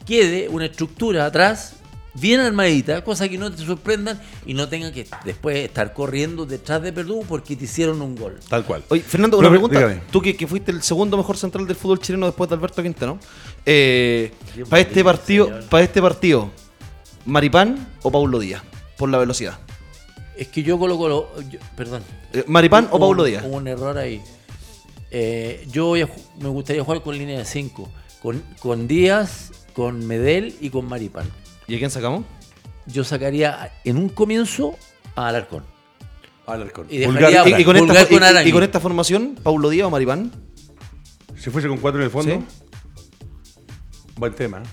[0.05, 1.77] quede una estructura atrás
[2.13, 6.81] bien armadita, cosa que no te sorprendan y no tengan que después estar corriendo detrás
[6.81, 8.37] de Perú porque te hicieron un gol.
[8.49, 8.83] Tal cual.
[8.89, 9.87] Oye, Fernando, una Profe, pregunta.
[9.87, 10.01] dígame.
[10.11, 13.15] Tú que, que fuiste el segundo mejor central del fútbol chileno después de Alberto Quintana,
[13.65, 14.33] eh,
[14.69, 16.51] para este partido, para este partido,
[17.25, 18.61] ¿Maripán o Paulo Díaz?
[18.97, 19.57] Por la velocidad.
[20.37, 23.43] Es que yo coloco, lo- yo- perdón, Eh, ¿Maripán o Hubo Paulo un- Díaz?
[23.45, 24.21] Hubo un error ahí.
[25.11, 27.89] Eh, yo voy a ju- me gustaría jugar con línea de 5.
[28.21, 31.29] Con, con Díaz, con Medel y con Maripán.
[31.67, 32.25] ¿Y a quién sacamos?
[32.87, 34.75] Yo sacaría en un comienzo
[35.15, 35.63] a Alarcón.
[36.45, 36.87] Alarcón.
[36.89, 37.59] Y Pulgar, dejaría- Alarcón.
[37.59, 38.49] Y, y con Pulgar esta, con y- y- Arangui.
[38.49, 40.31] y con esta formación, ¿Paulo Díaz o Maripán?
[41.39, 42.35] ¿Se fuese con cuatro en el fondo?
[42.35, 42.45] Sí.
[44.17, 44.59] Buen tema.
[44.59, 44.63] ¿eh?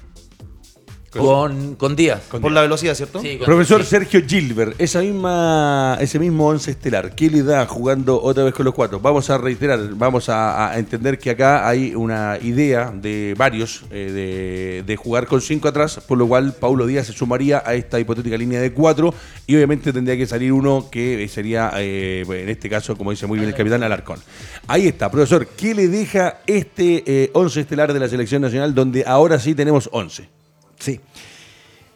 [1.20, 2.22] Con, con Díaz.
[2.28, 2.54] Con Por Díaz.
[2.54, 3.20] la velocidad, ¿cierto?
[3.20, 3.90] Sí, con- Profesor sí.
[3.90, 8.64] Sergio Gilbert, esa misma, ese mismo once estelar, ¿qué le da jugando otra vez con
[8.64, 8.98] los cuatro?
[8.98, 14.10] Vamos a reiterar, vamos a, a entender que acá hay una idea de varios eh,
[14.10, 18.00] de, de jugar con cinco atrás, por lo cual Paulo Díaz se sumaría a esta
[18.00, 19.12] hipotética línea de cuatro
[19.46, 23.38] y obviamente tendría que salir uno que sería, eh, en este caso, como dice muy
[23.38, 24.18] bien el capitán, Alarcón.
[24.66, 29.04] Ahí está, profesor, ¿qué le deja este eh, once estelar de la selección nacional donde
[29.06, 30.28] ahora sí tenemos once?
[30.82, 31.00] Sí.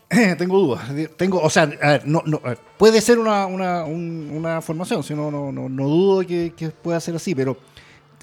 [0.38, 0.88] Tengo dudas.
[1.16, 2.40] Tengo, o sea, a ver, no, no,
[2.78, 6.68] puede ser una, una, un- una formación, si no, no, no, no dudo que, que
[6.70, 7.56] pueda ser así, pero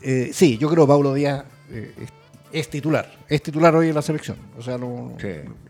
[0.01, 2.09] eh, sí, yo creo que Paulo Díaz eh, es,
[2.53, 4.37] es titular, es titular hoy en la selección.
[4.57, 5.17] O sea, no-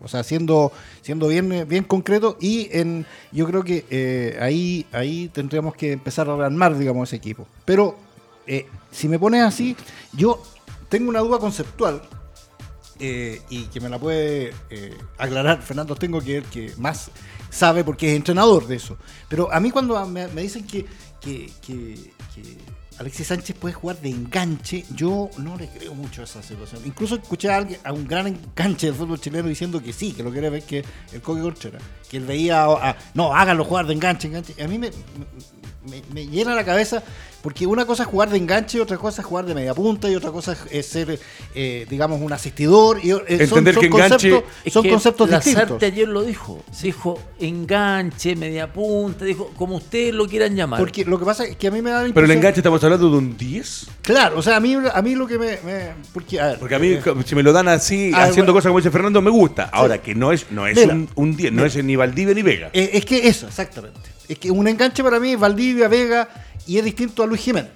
[0.00, 0.70] o sea siendo,
[1.02, 6.30] siendo bien, bien concreto y en, yo creo que eh, ahí, ahí tendríamos que empezar
[6.30, 7.48] a rearmar, digamos, ese equipo.
[7.64, 7.96] Pero
[8.46, 9.74] eh, si me pones así,
[10.12, 10.40] yo
[10.88, 12.02] tengo una duda conceptual
[13.00, 17.10] eh, y que me la puede eh, aclarar Fernando Tengo, que es el que más
[17.50, 18.96] sabe porque es entrenador de eso.
[19.28, 20.86] Pero a mí cuando me, dicen que,
[21.20, 22.12] que, que-
[22.96, 26.80] Alexis Sánchez puede jugar de enganche, yo no le creo mucho a esa situación.
[26.84, 30.22] Incluso escuché a, alguien, a un gran enganche del fútbol chileno diciendo que sí, que
[30.22, 31.80] lo quiere ver, que el Coque Corchera.
[32.08, 34.54] Que él veía, a- no, háganlo jugar de enganche, enganche.
[34.62, 34.90] A mí me,
[35.90, 37.02] me, me llena la cabeza
[37.44, 40.10] porque una cosa es jugar de enganche y otra cosa es jugar de media punta
[40.10, 41.20] y otra cosa es, ser,
[41.54, 42.98] eh, digamos, un asistidor.
[43.04, 45.62] Y, eh, son- Entender son que enganche- conceptos, Es son que conceptos distintos.
[45.62, 46.64] Lazarte ayer lo dijo.
[46.72, 50.80] Se dijo enganche, media punta, dijo como ustedes lo quieran llamar.
[50.80, 52.82] Porque lo que pasa es que a mí me da la Pero el enganche estamos
[52.82, 53.88] hablando de un 10.
[54.00, 55.58] Claro, o sea, a mí, a mí lo que me...
[55.64, 58.52] me- porque, a ver, Porque a mí, eh, si me lo dan así, Ah, haciendo
[58.52, 58.54] bueno.
[58.54, 59.64] cosas como dice Fernando, me gusta.
[59.72, 61.66] Ahora, que no es, no es Mira, un, un 10, no mira.
[61.66, 62.70] es ni Valdivia ni Vega.
[62.72, 64.00] es que eso, exactamente.
[64.26, 66.26] Es que un enganche para mí es Valdivia, Vega
[66.66, 67.70] y es distinto a Luis Jiménez.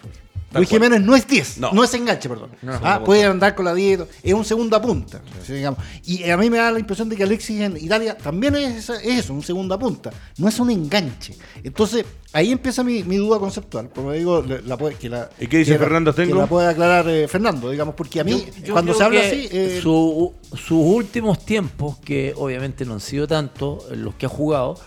[0.51, 0.81] Tal Luis cual.
[0.83, 1.73] Jiménez no es 10, No.
[1.73, 1.85] no.
[1.85, 2.49] es enganche, perdón.
[2.63, 2.73] No.
[2.83, 5.21] Ah, puede andar con la 10, es un segunda punta.
[5.47, 5.79] digamos.
[6.07, 9.35] Y a mí me da la impresión de que Alexis en Italia también es, eso,
[9.35, 10.11] un segunda punta.
[10.39, 11.37] No es un enganche.
[11.63, 13.91] Entonces, ahí empieza mi, mi duda conceptual.
[13.91, 16.41] Como digo, la, la puede- que la, ¿Y qué dice que Fernando Que Stengo?
[16.41, 19.49] la puede aclarar eh, Fernando, digamos, porque a mí, Yo cuando se habla que así.
[19.53, 24.31] eh, su- sus últimos tiempos, que obviamente no han sido tanto en los que ha
[24.31, 24.81] jugado,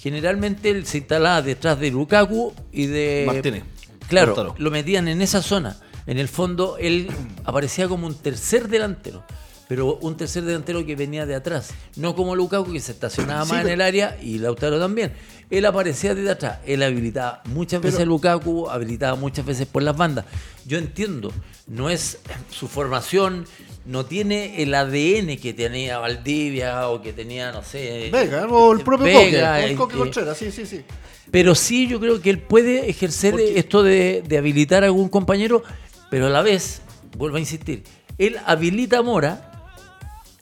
[0.00, 3.24] generalmente él se instalaba detrás de Lukaku y de.
[3.26, 3.64] Martínez.
[4.08, 5.76] Claro, lo metían en esa zona.
[6.06, 7.10] En el fondo, él
[7.44, 9.24] aparecía como un tercer delantero.
[9.68, 11.72] Pero un tercer delantero que venía de atrás.
[11.96, 15.12] No como Lukaku, que se estacionaba Sí, más en el área, y Lautaro también.
[15.50, 16.60] Él aparecía desde atrás.
[16.64, 20.24] Él habilitaba muchas veces a Lukaku, habilitaba muchas veces por las bandas.
[20.64, 21.32] Yo entiendo,
[21.66, 22.18] no es
[22.50, 23.44] su formación,
[23.88, 28.10] no tiene el ADN que tenía Valdivia o que tenía, no sé.
[28.12, 29.64] Vega, o el propio Vega, Coque.
[29.64, 30.82] El eh, Coque Contreras, sí, sí, sí.
[31.30, 35.08] Pero sí, yo creo que él puede ejercer Porque- esto de, de habilitar a algún
[35.08, 35.62] compañero,
[36.10, 36.82] pero a la vez,
[37.16, 37.82] vuelvo a insistir,
[38.18, 39.52] él habilita a Mora,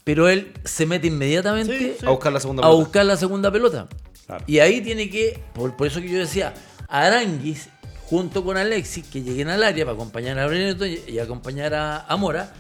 [0.03, 2.07] pero él se mete inmediatamente Sí, sí.
[2.07, 2.79] A buscar la segunda a pelota.
[2.85, 3.89] buscar la segunda pelota.
[4.27, 4.45] Claro.
[4.49, 6.53] Y ahí tiene que, por, por eso que yo decía,
[6.89, 7.69] Aranguis
[8.07, 12.01] junto con Alexis, que lleguen al área para acompañar a Breneto y, y acompañar a,
[12.07, 12.53] a Mora,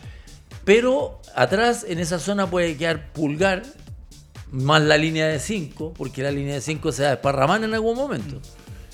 [0.67, 3.62] pero atrás en esa zona puede quedar Pulgar,
[4.51, 7.73] más la línea de 5, porque la línea de 5 se va a desparramar en
[7.73, 8.41] algún momento.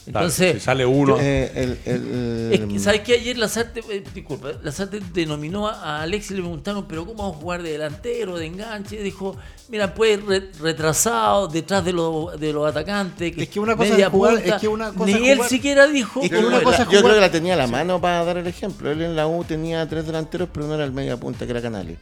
[0.06, 1.16] Entonces, si sale uno.
[1.20, 6.02] Eh, el- el- es que, ¿sabes que Ayer Lazarte, eh, disculpa, Lazarte denominó a a
[6.02, 8.96] Alexis y le preguntaron, pero ¿cómo vamos a jugar de delantero, de enganche?
[8.96, 9.36] Y dijo,
[9.68, 13.32] mira, puede ir re- retrasado, detrás de, los de los atacantes.
[13.36, 14.54] Es que una cosa es jugar- punta.
[14.56, 16.20] es que una cosa Ni él siquiera dijo.
[16.22, 18.90] Es que yo creo que la tenía a la mano para dar el ejemplo.
[18.90, 21.62] Él en la U tenía tres delanteros, pero no era el media punta, que era
[21.62, 21.98] Canales.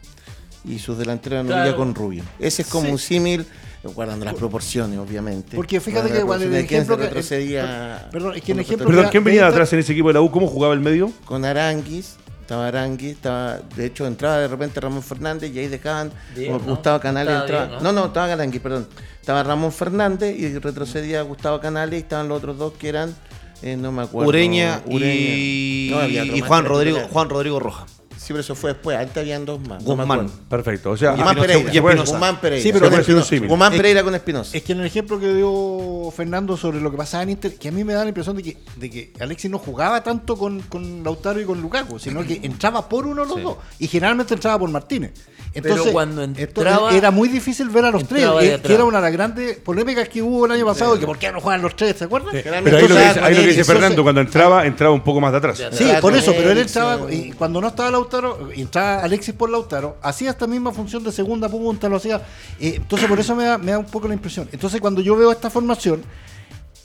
[0.64, 1.68] Y sus delanteros no Claro.
[1.68, 2.22] iba con Rubio.
[2.38, 2.92] Ese es como Sí.
[2.92, 3.46] un símil,
[3.82, 5.56] guardando las proporciones, obviamente.
[5.56, 9.06] Porque fíjate que igual el ejemplo que- retrocedía Perdón, es que en con ejemplo Perdón,
[9.10, 10.30] ¿quién venía atrás en ese equipo de la U?
[10.30, 11.10] ¿Cómo jugaba el medio?
[11.24, 16.12] con Aranguis, estaba Aranguis, estaba, de hecho entraba de repente Ramón Fernández y ahí dejaban
[16.36, 16.64] Bien, o ¿no?
[16.64, 17.66] Gustavo Canales entraba.
[17.66, 17.92] bien, ¿no?
[17.92, 18.00] ¿no?
[18.00, 18.88] no, estaba Aranguis, perdón.
[19.20, 23.14] Estaba Ramón Fernández y retrocedía Gustavo Canales y estaban los otros dos que eran
[23.62, 24.28] eh, no me acuerdo.
[24.28, 25.12] Ureña, Ureña.
[25.14, 27.86] y, No, y Juan Rodrigo, Juan Rodrigo Roja.
[28.30, 28.96] Sí, pero eso fue después.
[28.96, 29.82] Antes habían dos más.
[29.82, 30.30] Guzmán.
[30.48, 30.92] Perfecto.
[30.92, 31.80] O sea, Guzmán Pereira.
[32.04, 32.62] Guzmán Pereira.
[32.62, 33.36] Sí, pero Con un Espinosa.
[33.48, 34.56] Guzmán Es- Pereira con Espinosa.
[34.56, 37.68] Es que en el ejemplo que dio Fernando sobre lo que pasaba en Inter, que
[37.68, 40.60] a mí me da la impresión de que, de que Alexis no jugaba tanto con,
[40.60, 43.42] con Lautaro y con Lukaku, sino que entraba por uno de los Sí.
[43.42, 43.56] dos.
[43.80, 45.12] Y generalmente entraba por Martínez.
[45.52, 48.60] Entonces, Pero cuando entraba- era muy difícil ver a los tres, de eh, atrás.
[48.68, 51.32] que era una de las grandes polémicas que hubo el año pasado, que por qué
[51.32, 52.30] no juegan los tres, ¿se acuerdan?
[52.32, 55.20] Pero ahí lo que dice, ahí lo que dice Fernando, cuando entraba, entraba un poco
[55.20, 55.58] más de atrás.
[55.58, 55.72] Ya.
[55.72, 58.19] Sí, Entraba por eso, pero él entraba, y cuando no estaba Lautaro,
[58.54, 62.16] y entraba Alexis por Lautaro, hacía esta misma función de segunda punta, lo hacía.
[62.60, 64.48] eh, entonces, por eso me da, me da un poco la impresión.
[64.52, 66.02] Entonces, cuando yo veo esta formación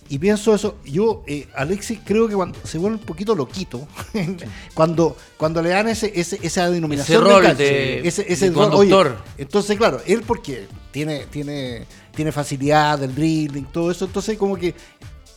[0.08, 3.88] y pienso eso, yo, eh, Alexis, creo que cuando se vuelve un poquito loquito,
[4.76, 8.70] cuando, cuando le dan ese, ese, esa denominación Ese rol de- ese, ese de rol,
[8.70, 9.08] conductor.
[9.08, 14.56] oye, entonces, claro, él porque tiene, tiene, tiene facilidad del dribbling, todo eso, entonces como
[14.58, 14.76] que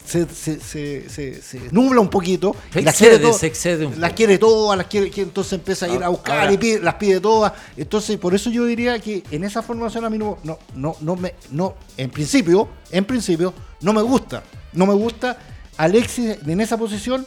[0.09, 0.27] se,
[0.61, 2.57] se, se, nubla un poquito.
[2.73, 4.17] Se las excede, quiere se excede un Las poco.
[4.17, 6.95] quiere todas, las quiere, entonces empieza a ir a Ah, buscar ahora- y pide- las
[6.95, 7.53] pide todas.
[7.77, 11.17] Entonces, por eso yo diría que en esa formación a mí no, no, no, no
[11.17, 13.53] me, no, en principio, en principio,
[13.83, 14.43] no me gusta.
[14.73, 15.39] No me gusta
[15.77, 17.27] Alexis en esa posición,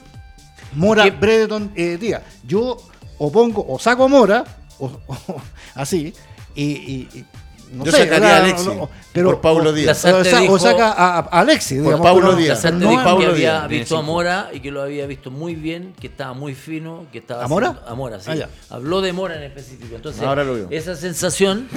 [0.74, 1.12] Mora, ¿Qué?
[1.12, 2.22] Bredeton, eh, Díaz.
[2.48, 2.78] Yo
[3.18, 4.44] o pongo, o saco a Mora,
[4.80, 5.42] o, o-
[5.76, 6.14] así,
[6.56, 7.26] y, y- y
[7.72, 8.32] no Yo sé, sacaría ¿verdad?
[8.38, 10.06] a Alexis No, no, pero, por Paulo Díaz.
[10.06, 12.62] O, dijo- saca a, a Alexis, Por digamos, Paulo Díaz.
[12.80, 14.02] Dijo a- que había Díaz, visto a.
[14.02, 17.48] Mora y que lo había visto muy bien, que estaba muy fino, que estaba ¿A
[17.48, 17.70] Mora?
[17.70, 18.30] haciendo- a Mora, sí.
[18.32, 18.50] Ah, ya.
[18.70, 19.96] Habló de Mora en específico.
[19.96, 21.68] Entonces, Ahora lo esa sensación,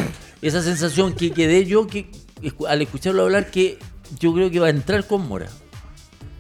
[0.42, 2.10] esa sensación que quedé yo que
[2.68, 3.78] al escucharlo hablar que
[4.18, 5.46] yo creo que va a entrar con Mora.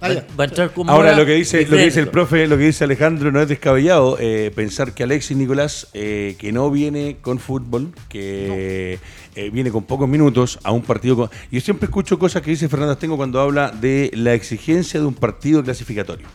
[0.04, 0.26] Ah, Va, ya.
[0.38, 2.64] va a entrar con Ahora lo que dice, lo que dice el profe, lo que
[2.64, 7.38] dice Alejandro no es descabellado eh, pensar que Alexis Nicolás, eh, que no viene con
[7.38, 8.98] fútbol, que
[9.34, 11.30] eh, viene con pocos minutos a un partido con.
[11.50, 15.14] Yo siempre escucho cosas que dice Fernando Tengo cuando habla de la exigencia de un
[15.14, 16.26] partido clasificatorio.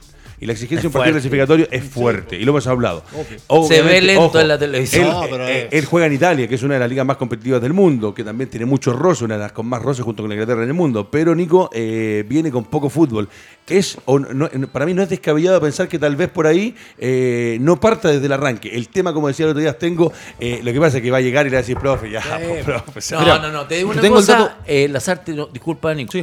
[0.42, 3.04] Y la exigencia de un partido clasificatorio es fuerte, y lo hemos hablado.
[3.68, 5.06] Se ve lento ojo, en la televisión.
[5.06, 7.18] Él, No, pero eh, él juega en Italia, que es una de las ligas más
[7.18, 10.24] competitivas del mundo, que también tiene mucho roce, una de las con más roce junto
[10.24, 11.10] con la Inglaterra en el mundo.
[11.12, 13.28] Pero Nico eh, viene con poco fútbol.
[13.68, 17.58] Es, o no- para mí no es descabellado pensar que tal vez por ahí eh,
[17.62, 18.70] no parta desde el arranque.
[18.76, 21.18] El tema, como decía el otro día, tengo, eh, lo que pasa es que va
[21.18, 23.68] a llegar y le va a decir, profe, ya, pues, profe, No, Mira, no, no,
[23.68, 24.40] te digo una tengo el cosa.
[24.40, 26.14] dato- eh, Lazarte, no, disculpa, Nico.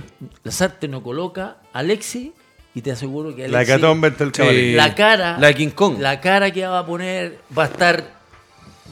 [0.42, 2.30] Lazarte no coloca a Alexis
[2.76, 3.74] y te aseguro que La Alexis.
[3.76, 4.36] hecatombe entre el Sí.
[4.36, 4.76] chavalín.
[4.76, 5.38] la cara.
[5.40, 5.96] La de King Kong.
[5.98, 8.04] La cara que va a poner va a estar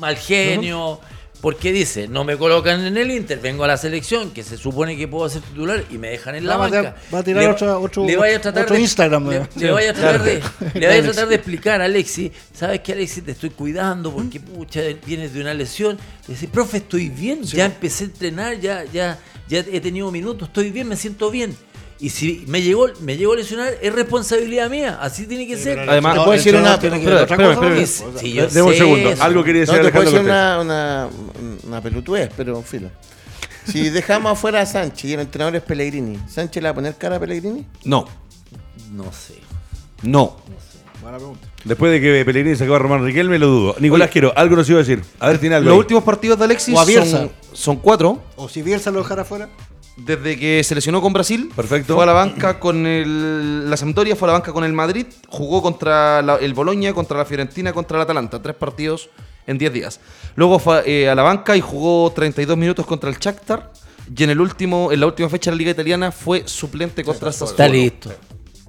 [0.00, 0.98] mal genio.
[1.40, 4.96] Porque dice, no me colocan en el Inter, vengo a la selección, que se supone
[4.96, 6.80] que puedo ser titular y me dejan en la Va a banca.
[6.80, 9.48] tirar- va a tirar Le- otro- le vaya a tratar otro de- Instagram, Le, ¿no?
[9.54, 11.28] le vaya a tratar de, le vaya a tratar Alexis.
[11.28, 13.24] de explicar a Alexis, ¿sabes qué Alexis?
[13.26, 15.98] Te estoy cuidando porque pucha, vienes de una lesión.
[16.26, 20.48] Le dice, profe, estoy bien, ya empecé a entrenar, ya, ya, ya he tenido minutos,
[20.48, 21.54] estoy bien, me siento bien.
[22.04, 25.78] Y si me llegó, me llegó a lesionar, es responsabilidad mía, así tiene que ser.
[25.88, 27.80] Además, ¿te puedo decir una- tiene que espera, ver otra espera, cosa, espera.
[27.80, 27.86] ¿no?
[27.86, 29.10] Sí, O sea, sí, yo Deme un sé segundo.
[29.10, 29.22] eso.
[29.22, 30.34] Algo quería No, decir te puedo Alejandro Cortés.
[30.34, 31.08] una, una,
[31.66, 32.90] una pelotudez, pero filo.
[33.66, 36.94] Si dejamos afuera a Sánchez y el entrenador es Pellegrini, ¿Sánchez le va a poner
[36.96, 37.64] cara a Pellegrini?
[37.84, 38.06] No,
[38.92, 39.36] No sé.
[40.02, 40.36] no.
[41.00, 41.48] Buena pregunta.
[41.64, 43.76] Después de que Pellegrini sacó a Román Riquelme, lo dudo.
[43.78, 45.02] Nicolás, quiero, algo nos iba a decir.
[45.20, 45.68] A ver, tiene algo.
[45.70, 45.78] Los ahí.
[45.80, 46.78] últimos partidos de Alexis
[47.08, 48.22] son, son cuatro.
[48.36, 49.48] O si Bielsa lo dejara fuera.
[49.96, 51.94] Desde que se lesionó con Brasil, Perfecto.
[51.94, 55.06] fue a la banca con el, la Sampdoria, fue a la banca con el Madrid,
[55.28, 58.42] jugó contra la- el Boloña, contra la Fiorentina, contra el Atalanta.
[58.42, 59.08] Tres partidos
[59.46, 60.00] en 10 días.
[60.34, 63.72] Luego fue eh, a la banca y jugó 32 minutos contra el Shakhtar.
[64.16, 67.30] Y en, el último, en la última fecha de la Liga Italiana fue suplente contra
[67.30, 67.72] Está Sassuolo.
[67.72, 68.12] listo.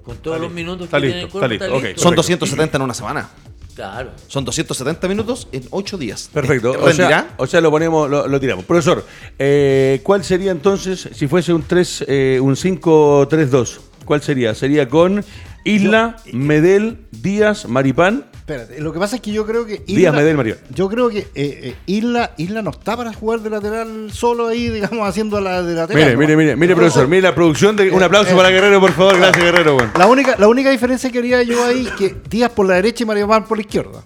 [0.04, 1.84] Con todos los minutos Está que listo, tiene el está listo, ok.
[1.84, 2.02] listo.
[2.02, 2.16] Son Correcto.
[2.22, 3.30] 270 en una semana.
[3.76, 4.12] Claro.
[4.28, 6.30] Son 270 minutos en 8 días.
[6.34, 6.74] Perfecto.
[6.74, 8.64] Eh, O sea, o sea, lo ponemos, lo, lo tiramos.
[8.66, 9.06] Profesor,
[9.38, 13.80] eh, ¿cuál sería entonces, si fuese un 3, eh, un 5-3-2?
[14.06, 14.56] ¿Cuál sería?
[14.56, 15.24] Sería con
[15.66, 18.26] Isla, Medel, Díaz, Maripán.
[18.48, 19.82] Espérate, lo que pasa es que yo creo que.
[19.88, 20.60] Díaz, Medel, Maripán.
[20.70, 24.70] Yo creo que eh, eh, Isla, Isla no está para jugar de lateral solo ahí,
[24.70, 26.04] digamos, haciendo la de lateral.
[26.04, 26.20] Mire, ¿no?
[26.20, 27.76] mire, mire, mire, profesor, mire la producción.
[27.76, 29.18] De, un aplauso eh, para Guerrero, por favor.
[29.18, 29.74] Gracias, Guerrero.
[29.74, 29.92] bueno.
[29.98, 33.08] La única, la única diferencia que haría yo ahí que Díaz por la derecha y
[33.08, 34.04] Mario Van por la izquierda.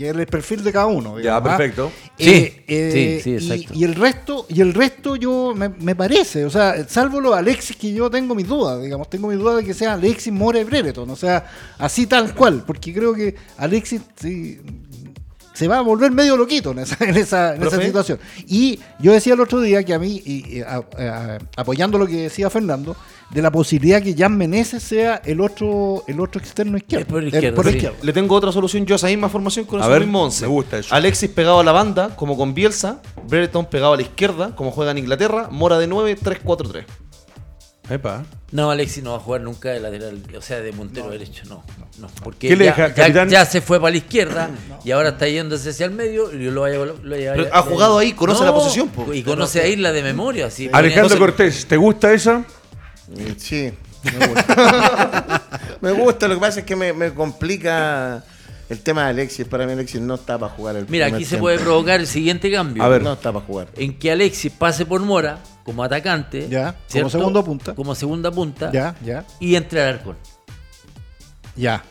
[0.00, 1.16] Que es el perfil de cada uno.
[1.16, 1.56] Ya, digamos, ¿ah?
[1.58, 1.92] perfecto.
[2.18, 3.74] Sí, sí, sí, y- exacto.
[3.78, 7.76] Y, el resto, y el resto yo me, me parece, o sea, salvo los Alexis
[7.76, 11.10] que yo tengo mis dudas, digamos, tengo mis dudas de que sea Alexis More Brereton,
[11.10, 11.44] o sea,
[11.76, 14.58] así tal cual, porque creo que Alexis sí,
[15.52, 18.18] se va a volver medio loquito en esa, en esa, en esa situación.
[18.46, 22.06] Y yo decía el otro día que a mí, y, y, a- a- apoyando lo
[22.06, 22.96] que decía Fernando,
[23.30, 27.06] de la posibilidad que Jan Meneses sea el otro, el otro externo izquierdo.
[27.06, 27.72] por El- izquierda, por sí.
[27.76, 27.96] izquierda.
[28.02, 30.42] Le tengo otra solución yo a esa misma formación con ver, mismo 11.
[30.42, 30.94] me gusta eso.
[30.94, 33.00] Alexis pegado a la banda, como con Bielsa.
[33.28, 35.48] Brereton pegado a la izquierda, como juega en Inglaterra.
[35.50, 36.84] Mora de 9, 3-4-3.
[37.90, 38.24] Epa.
[38.52, 41.62] No, Alexis no va a jugar nunca de lateral, o sea, de puntero derecho, no.
[41.98, 43.28] no porque ¿Qué le ya, deja, ya- capitán?
[43.28, 44.50] ya se fue para la izquierda
[44.84, 47.62] y ahora está yéndose hacia el medio y yo lo vaya, lo vaya- Pero ha
[47.62, 49.12] jugado ahí, conoce la posición, po.
[49.12, 50.46] Y conoce a Isla de memoria.
[50.46, 52.38] así, Alejandro Entonces, Cortés, ¿te gusta esa?
[52.38, 53.72] Mm, Sí,
[54.18, 55.42] me gusta.
[55.80, 58.24] me gusta, lo que pasa es que me, me complica
[58.70, 59.46] el tema de Alexis.
[59.46, 61.44] Para mí Alexis no está para jugar el Mira, aquí se tiempo.
[61.44, 62.82] puede provocar el siguiente cambio.
[62.82, 63.02] A ver.
[63.02, 63.68] No está para jugar.
[63.76, 66.48] En que Alexis pase por Mora como atacante.
[66.48, 67.74] Ya, como segundo punta.
[67.74, 68.70] Como segunda punta.
[68.72, 70.16] Ya, ya, Y entre al arcón.
[71.56, 71.82] Ya.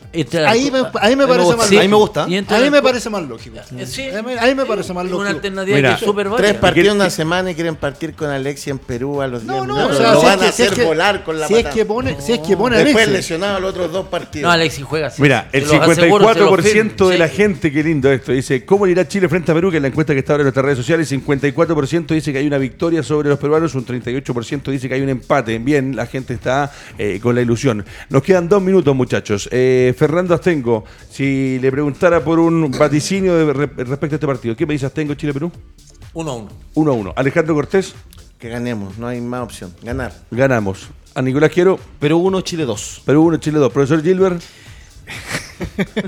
[0.46, 1.74] Ahí me, ahí me parece gusta, más sí.
[1.76, 1.80] lógico.
[1.82, 2.26] ahí me gusta.
[2.28, 3.56] Y entre Ahí al me parece más lógico.
[3.78, 4.02] Eh, sí.
[4.02, 5.36] Ahí me- me parece más Es Una lógico.
[5.36, 8.28] alternativa Mira, que es súper Tres partidos en una ¿Qué- semana y quieren partir con
[8.30, 9.96] Alexis en Perú a los 10 No, no, minutos.
[9.98, 11.46] o sea, lo si van es que- a si es hacer que- volar con la
[11.46, 11.74] si es patada.
[11.74, 13.12] que pone, si es que pone Después Alexis.
[13.30, 14.48] lesionado los otros dos partidos.
[14.48, 15.22] No, Alexis juega así.
[15.22, 15.98] Mira, el Se los aseguro,
[16.34, 17.36] se los 54% de la Sí.
[17.36, 19.70] gente, qué lindo esto, dice, ¿cómo le irá Chile frente a Perú?
[19.70, 22.46] Que es la encuesta que está ahora en nuestras redes sociales, 54% dice que hay
[22.46, 25.58] una victoria sobre los peruanos, un 38% dice que hay un empate.
[25.58, 27.84] Bien, la gente está eh, con la ilusión.
[28.08, 29.48] Nos quedan dos minutos, muchachos.
[29.52, 29.59] Eh,
[29.96, 34.66] Fernando Astengo, si le preguntara por un vaticinio de- re- respecto a este partido, ¿qué
[34.66, 35.50] me dice Astengo, Chile-Perú?
[36.14, 36.48] Uno a uno.
[36.74, 37.12] 1 a 1.
[37.16, 37.94] Alejandro Cortés,
[38.38, 39.72] Que ganemos, no hay más opción.
[39.82, 40.12] Ganar.
[40.30, 40.88] ganamos.
[41.14, 43.02] A Nicolás Quiero, Pero 1, Chile 2.
[43.04, 43.72] Perú 1, Chile 2.
[43.72, 44.40] Profesor Gilbert.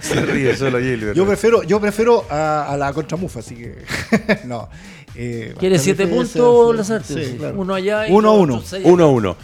[0.00, 1.16] Se ríe solo Gilbert.
[1.16, 3.76] Yo prefiero, yo prefiero a, a la contramufa, así que
[4.46, 4.68] no.
[5.14, 7.24] Eh, ¿Quiere bastante siete difícil, puntos, sí, Lazarte?
[7.30, 7.54] sí, claro.
[7.60, 8.54] Uno allá y Uno a los uno.
[8.56, 9.36] otros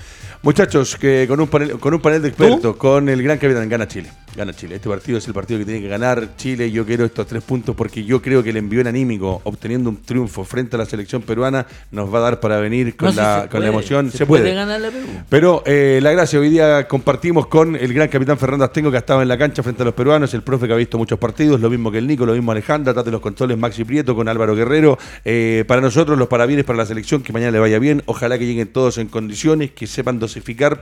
[0.42, 0.78] seis acá.
[0.78, 0.90] 1 a 1.
[0.90, 3.86] Muchachos, que con un panel, con un panel de expertos, con el gran capitán, gana
[3.86, 4.10] Chile.
[4.36, 4.76] Gana Chile.
[4.76, 6.70] Este partido es el partido que tiene que ganar Chile.
[6.70, 9.96] Yo quiero estos tres puntos porque yo creo que el envío en anímico, obteniendo un
[9.96, 13.42] triunfo frente a la selección peruana, nos va a dar para venir con, No, la,
[13.42, 14.10] se con la emoción.
[14.10, 14.54] Se, Se, puede, puede.
[14.54, 15.06] ganar la Perú.
[15.28, 19.00] Pero eh, la gracia, hoy día compartimos con el gran capitán Fernando Astengo, que ha
[19.00, 21.60] estado en la cancha frente a los peruanos, el profe que ha visto muchos partidos,
[21.60, 24.28] lo mismo que el Nico, lo mismo Alejandra, atrás de los controles Maxi Prieto con
[24.28, 24.96] Álvaro Guerrero.
[25.24, 28.02] Eh, para nosotros, los parabienes para la selección, que mañana le vaya bien.
[28.06, 30.20] Ojalá que lleguen todos en condiciones, que sepan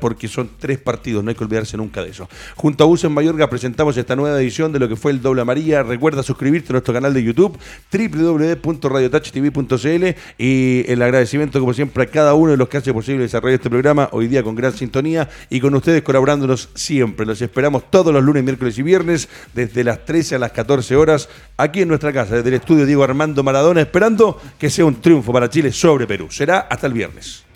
[0.00, 2.28] porque son tres partidos, no hay que olvidarse nunca de eso.
[2.56, 5.82] Junto a Usen Mayorga presentamos esta nueva edición de lo que fue el Doble Amarilla.
[5.82, 7.58] Recuerda suscribirte a nuestro canal de YouTube,
[7.92, 10.04] www.radiotouchtv.cl
[10.38, 13.70] y el agradecimiento, como siempre, a cada uno de los que hace posible desarrollar este
[13.70, 17.26] programa, hoy día con gran sintonía y con ustedes colaborándonos siempre.
[17.26, 21.28] Los esperamos todos los lunes, miércoles y viernes, desde las 13 a las 14 horas,
[21.56, 25.32] aquí en nuestra casa, desde el estudio Diego Armando Maradona, esperando que sea un triunfo
[25.32, 26.28] para Chile sobre Perú.
[26.30, 27.47] Será hasta el viernes.